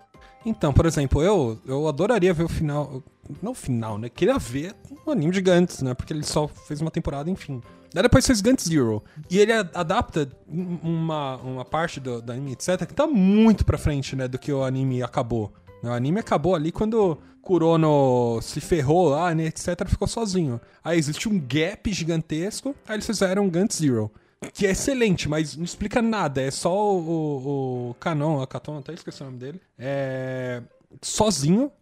Então, 0.47 0.73
por 0.73 0.87
exemplo, 0.87 1.23
eu, 1.23 1.59
eu 1.67 1.89
adoraria 1.89 2.35
ver 2.35 2.45
o 2.45 2.49
final. 2.49 3.03
Não 3.43 3.53
o 3.53 3.55
final, 3.55 3.99
né? 3.99 4.09
Queria 4.09 4.39
ver 4.39 4.75
o 5.07 5.11
anime 5.11 5.33
de 5.33 5.41
Gantz, 5.41 5.81
né? 5.83 5.95
Porque 5.95 6.13
ele 6.13 6.23
só 6.23 6.47
fez 6.47 6.81
uma 6.81 6.91
temporada, 6.91 7.31
enfim. 7.31 7.63
Daí 7.93 8.03
depois 8.03 8.27
fez 8.27 8.41
Gantz 8.41 8.65
Zero. 8.65 9.03
E 9.31 9.39
ele 9.39 9.53
adapta 9.53 10.29
uma, 10.47 11.37
uma 11.37 11.65
parte 11.65 12.01
do, 12.01 12.21
do 12.21 12.33
anime, 12.33 12.53
etc., 12.53 12.85
que 12.87 12.93
tá 12.93 13.07
muito 13.07 13.65
pra 13.65 13.79
frente, 13.79 14.15
né? 14.15 14.29
Do 14.29 14.39
que 14.39 14.53
o 14.53 14.63
anime 14.63 15.03
acabou. 15.03 15.55
O 15.83 15.89
anime 15.89 16.21
acabou 16.21 16.55
ali 16.55 16.71
quando 16.73 17.19
Kurono 17.45 18.41
se 18.43 18.61
ferrou 18.61 19.11
lá, 19.11 19.35
né, 19.35 19.47
etc, 19.47 19.87
ficou 19.87 20.09
sozinho. 20.09 20.61
Aí 20.83 20.99
existe 20.99 21.29
um 21.29 21.39
gap 21.39 21.93
gigantesco, 21.93 22.75
aí 22.89 22.97
eles 22.97 23.07
fizeram 23.07 23.49
Gantz 23.49 23.77
Zero. 23.77 24.11
Que 24.53 24.67
é 24.67 24.71
excelente, 24.71 25.29
mas 25.29 25.57
não 25.57 25.65
explica 25.65 26.03
nada. 26.03 26.43
É 26.43 26.51
só 26.51 26.73
o, 26.73 26.99
o, 26.99 27.91
o 27.91 27.95
Canon, 27.95 28.43
a 28.43 28.47
Katon, 28.47 28.79
até 28.79 28.93
esqueci 28.93 29.23
o 29.23 29.27
nome 29.27 29.39
dele. 29.39 29.61
É. 29.79 30.63
Sozinho, 31.01 31.73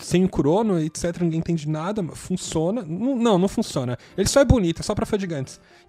sem 0.00 0.24
o 0.24 0.28
Kurono, 0.28 0.78
etc. 0.78 1.20
Ninguém 1.20 1.40
entende 1.40 1.68
nada. 1.68 2.02
Funciona. 2.14 2.82
Não, 2.82 3.38
não 3.38 3.48
funciona. 3.48 3.98
Ele 4.16 4.28
só 4.28 4.40
é 4.40 4.44
bonito, 4.44 4.80
é 4.80 4.82
só 4.82 4.94
pra 4.94 5.04
fã 5.04 5.18
de. 5.18 5.26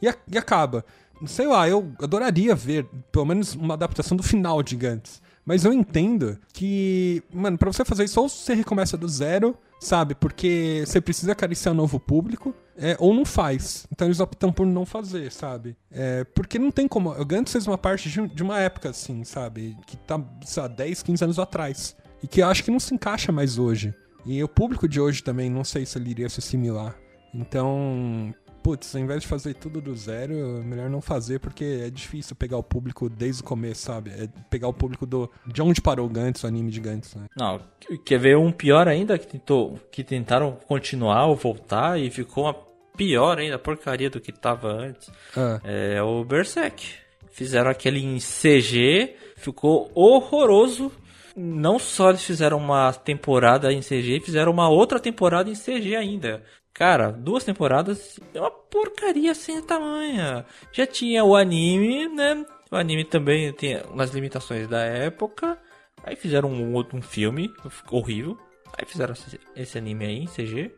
E, 0.02 0.08
a, 0.08 0.15
e 0.32 0.38
acaba. 0.38 0.84
Sei 1.28 1.46
lá, 1.46 1.69
eu 1.69 1.93
adoraria 2.02 2.56
ver, 2.56 2.86
pelo 3.12 3.26
menos, 3.26 3.54
uma 3.54 3.76
adaptação 3.76 4.17
do 4.17 4.24
final 4.24 4.63
de 4.63 4.76
Gantz. 4.76 5.22
Mas 5.46 5.66
eu 5.66 5.74
entendo 5.74 6.38
que, 6.54 7.22
mano, 7.34 7.58
pra 7.58 7.72
você 7.72 7.84
fazer 7.84 8.06
isso, 8.06 8.20
ou 8.22 8.30
você 8.30 8.54
recomeça 8.54 8.96
do 8.96 9.08
zero, 9.08 9.58
sabe? 9.80 10.16
Porque 10.16 10.84
você 10.86 11.02
precisa 11.02 11.34
acariciar 11.34 11.74
um 11.74 11.78
novo 11.78 12.00
público, 12.00 12.56
é, 12.78 12.96
ou 13.00 13.14
não 13.14 13.26
faz. 13.26 13.86
Então 13.92 14.08
eles 14.08 14.20
optam 14.20 14.52
por 14.52 14.66
não 14.66 14.86
fazer, 14.86 15.32
sabe? 15.32 15.76
É, 15.92 16.24
porque 16.24 16.58
não 16.58 16.72
tem 16.72 16.88
como. 16.88 17.12
O 17.12 17.26
Gantz 17.26 17.52
fez 17.52 17.68
uma 17.68 17.78
parte 17.78 18.10
de, 18.10 18.28
de, 18.28 18.44
uma 18.44 18.60
época, 18.60 18.90
assim, 18.90 19.24
sabe? 19.24 19.78
Que 19.86 19.98
tá, 19.98 20.20
sei 20.46 20.64
lá, 20.64 20.70
10, 20.70 21.04
15 21.04 21.24
anos 21.24 21.40
atrás. 21.40 21.96
E 22.22 22.28
que 22.28 22.42
eu 22.42 22.48
acho 22.48 22.64
que 22.64 22.72
não 22.72 22.80
se 22.80 22.94
encaixa 22.94 23.32
mais 23.32 23.58
hoje. 23.58 23.94
E 24.26 24.42
o 24.42 24.48
público 24.48 24.88
de 24.88 25.02
hoje 25.02 25.22
também, 25.22 25.50
não 25.50 25.66
sei 25.66 25.86
se 25.86 25.98
ele 25.98 26.12
iria 26.12 26.30
se 26.30 26.40
assimilar. 26.40 26.96
Então, 27.34 28.34
putz, 28.63 28.95
ao 28.95 29.02
invés 29.02 29.21
de 29.21 29.28
fazer 29.28 29.54
tudo 29.56 29.82
do 29.82 29.93
zero, 29.95 30.34
melhor 30.63 30.89
não 30.89 31.02
fazer, 31.02 31.39
porque 31.39 31.82
é 31.86 31.89
difícil 31.89 32.36
pegar 32.36 32.58
o 32.58 32.63
público 32.63 33.10
desde 33.10 33.41
o 33.41 33.45
começo, 33.45 33.82
sabe? 33.82 34.12
É 34.12 34.28
pegar 34.49 34.69
o 34.69 34.73
público 34.73 35.06
do 35.06 35.30
de 35.45 35.62
onde 35.62 35.82
parou 35.82 36.06
o 36.06 36.10
Gantz, 36.10 36.43
o 36.43 36.47
anime 36.47 36.71
de 36.71 36.80
Gantz, 36.80 37.13
né? 37.15 37.26
Não, 37.36 37.60
quer 38.06 38.17
ver 38.17 38.38
um 38.38 38.52
pior 38.52 38.88
ainda 38.88 39.17
que 39.19 39.28
tentou, 39.28 39.78
que 39.91 40.04
tentaram 40.04 40.58
continuar 40.67 41.28
ou 41.28 41.36
voltar 41.36 41.99
e 41.99 42.10
ficou 42.10 42.45
uma 42.45 42.56
pior 42.95 43.38
ainda, 43.38 43.60
porcaria 43.60 44.10
do 44.10 44.21
que 44.21 44.32
tava 44.32 44.71
antes. 44.71 45.12
Ah. 45.36 45.60
É 45.63 46.02
o 46.02 46.23
Berserk. 46.23 47.04
Fizeram 47.32 47.69
aquele 47.69 47.99
em 47.99 48.17
CG, 48.17 49.15
ficou 49.36 49.91
horroroso. 49.93 50.91
Não 51.36 51.80
só 51.80 52.12
eles 52.12 52.23
fizeram 52.23 52.60
uma 52.60 52.93
temporada 52.93 53.73
em 53.73 53.82
CG, 53.82 54.21
fizeram 54.23 54.52
uma 54.52 54.69
outra 54.69 54.99
temporada 54.99 55.49
em 55.49 55.56
CG 55.56 55.95
ainda. 55.95 56.43
Cara, 56.74 57.12
duas 57.12 57.44
temporadas 57.44 58.20
é 58.34 58.40
uma 58.40 58.50
porcaria 58.50 59.36
sem 59.36 59.62
tamanha. 59.62 60.46
Já 60.72 60.88
tinha 60.88 61.24
o 61.24 61.36
anime, 61.36 62.08
né? 62.08 62.44
O 62.72 62.76
anime 62.76 63.06
também 63.06 63.54
tem 63.54 63.80
umas 63.84 64.10
limitações 64.10 64.68
da 64.68 64.82
época. 64.82 65.60
Aí 66.04 66.16
fizeram 66.16 66.50
um 66.50 66.74
outro 66.74 66.98
um 66.98 67.02
filme 67.02 67.54
horrível. 67.92 68.38
Aí 68.76 68.86
fizeram 68.88 69.14
esse 69.56 69.78
anime 69.78 70.06
aí 70.06 70.18
em 70.24 70.26
CG. 70.26 70.76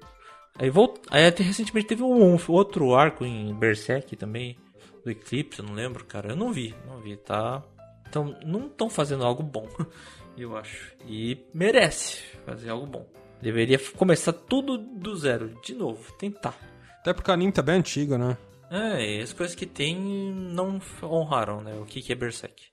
Aí, 0.59 0.69
volt... 0.69 0.99
aí 1.09 1.25
até 1.25 1.43
recentemente 1.43 1.87
teve 1.87 2.03
um 2.03 2.37
outro 2.49 2.93
arco 2.93 3.25
em 3.25 3.53
Berserk 3.53 4.17
também. 4.17 4.57
Do 5.03 5.11
Eclipse, 5.11 5.59
eu 5.59 5.65
não 5.65 5.73
lembro, 5.73 6.03
cara. 6.03 6.31
Eu 6.31 6.35
não 6.35 6.51
vi, 6.51 6.75
não 6.85 6.99
vi, 6.99 7.15
tá? 7.15 7.63
Então 8.09 8.37
não 8.45 8.67
estão 8.67 8.89
fazendo 8.89 9.25
algo 9.25 9.43
bom, 9.43 9.67
eu 10.37 10.57
acho. 10.57 10.93
E 11.07 11.45
merece 11.53 12.21
fazer 12.45 12.69
algo 12.69 12.85
bom. 12.85 13.07
Deveria 13.45 13.77
começar 13.95 14.33
tudo 14.33 14.75
do 14.75 15.15
zero, 15.15 15.53
de 15.63 15.75
novo, 15.75 16.11
tentar. 16.13 16.57
Até 17.01 17.13
porque 17.13 17.29
o 17.29 17.33
anime 17.35 17.51
tá 17.51 17.61
bem 17.61 17.75
antigo, 17.75 18.17
né? 18.17 18.35
É, 18.71 19.17
e 19.17 19.21
as 19.21 19.33
coisas 19.33 19.55
que 19.55 19.67
tem 19.67 19.95
não 19.95 20.81
honraram, 21.03 21.61
né? 21.61 21.75
O 21.75 21.85
que, 21.85 22.01
que 22.01 22.11
é 22.11 22.15
Berserk. 22.15 22.63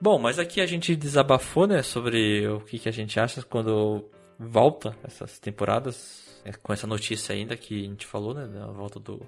Bom, 0.00 0.20
mas 0.20 0.38
aqui 0.38 0.60
a 0.60 0.66
gente 0.66 0.94
desabafou, 0.94 1.66
né? 1.66 1.82
Sobre 1.82 2.46
o 2.46 2.60
que, 2.60 2.78
que 2.78 2.88
a 2.88 2.92
gente 2.92 3.18
acha 3.18 3.42
quando 3.42 4.08
volta 4.38 4.96
essas 5.02 5.40
temporadas. 5.40 6.40
É, 6.44 6.52
com 6.52 6.72
essa 6.72 6.86
notícia 6.86 7.34
ainda 7.34 7.56
que 7.56 7.80
a 7.80 7.88
gente 7.88 8.06
falou, 8.06 8.32
né? 8.32 8.46
Da 8.46 8.68
volta 8.68 9.00
do 9.00 9.26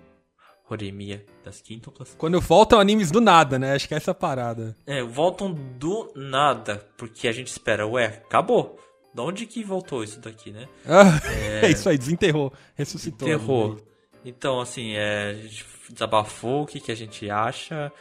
Horemia 0.70 1.26
das 1.44 1.60
quíntuplas. 1.60 2.14
Quando 2.16 2.40
voltam 2.40 2.78
animes 2.78 3.10
do 3.10 3.20
nada, 3.20 3.58
né? 3.58 3.72
Acho 3.72 3.88
que 3.88 3.94
é 3.94 3.96
essa 3.96 4.14
parada. 4.14 4.76
É, 4.86 5.02
voltam 5.02 5.52
do 5.52 6.12
nada. 6.14 6.86
Porque 6.96 7.26
a 7.26 7.32
gente 7.32 7.48
espera, 7.48 7.84
ué, 7.84 8.22
acabou. 8.24 8.78
De 9.14 9.20
onde 9.20 9.46
que 9.46 9.62
voltou 9.62 10.02
isso 10.02 10.20
daqui, 10.20 10.50
né? 10.50 10.68
Ah, 10.84 11.20
é... 11.24 11.66
é 11.66 11.70
isso 11.70 11.88
aí, 11.88 11.96
desenterrou, 11.96 12.52
ressuscitou. 12.74 13.28
Enterrou. 13.28 13.78
Então, 14.24 14.60
assim, 14.60 14.94
é, 14.94 15.30
a 15.30 15.34
gente 15.34 15.64
desabafou 15.90 16.62
o 16.62 16.66
que, 16.66 16.80
que 16.80 16.90
a 16.90 16.94
gente 16.94 17.30
acha, 17.30 17.92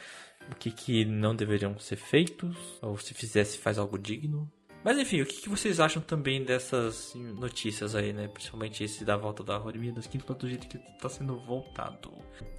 o 0.51 0.55
que, 0.55 0.71
que 0.71 1.05
não 1.05 1.35
deveriam 1.35 1.77
ser 1.77 1.97
feitos, 1.97 2.55
ou 2.81 2.97
se 2.97 3.13
fizesse, 3.13 3.57
faz 3.57 3.77
algo 3.77 3.99
digno. 3.99 4.51
Mas 4.83 4.97
enfim, 4.97 5.21
o 5.21 5.25
que, 5.25 5.41
que 5.41 5.49
vocês 5.49 5.79
acham 5.79 6.01
também 6.01 6.43
dessas 6.43 7.13
notícias 7.15 7.95
aí, 7.95 8.11
né? 8.11 8.27
Principalmente 8.27 8.83
esse 8.83 9.05
da 9.05 9.15
volta 9.15 9.43
da 9.43 9.55
Rorimia 9.55 9.93
dos 9.93 10.07
Quintos 10.07 10.35
do 10.35 10.49
jeito 10.49 10.67
que 10.67 10.77
está 10.77 11.07
sendo 11.07 11.37
voltado. 11.39 12.11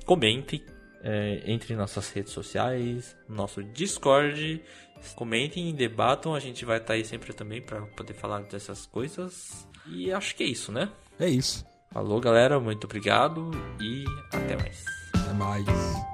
Comentem, 0.07 0.65
é, 1.03 1.43
entre 1.45 1.75
em 1.75 1.77
nossas 1.77 2.11
redes 2.11 2.33
sociais, 2.33 3.15
nosso 3.29 3.63
Discord. 3.63 4.63
Comentem, 5.15 5.75
debatam, 5.75 6.35
a 6.35 6.41
gente 6.41 6.65
vai 6.65 6.79
estar 6.79 6.89
tá 6.89 6.93
aí 6.95 7.05
sempre 7.05 7.33
também 7.33 7.61
para 7.61 7.83
poder 7.83 8.15
falar 8.15 8.43
dessas 8.43 8.87
coisas. 8.87 9.67
E 9.87 10.13
acho 10.13 10.35
que 10.35 10.43
é 10.43 10.47
isso, 10.47 10.73
né? 10.73 10.91
É 11.19 11.29
isso. 11.29 11.65
Falou, 11.93 12.21
galera, 12.21 12.59
muito 12.59 12.85
obrigado 12.85 13.51
e 13.81 14.05
até 14.33 14.57
mais. 14.57 14.85
Até 15.15 15.33
mais. 15.35 16.14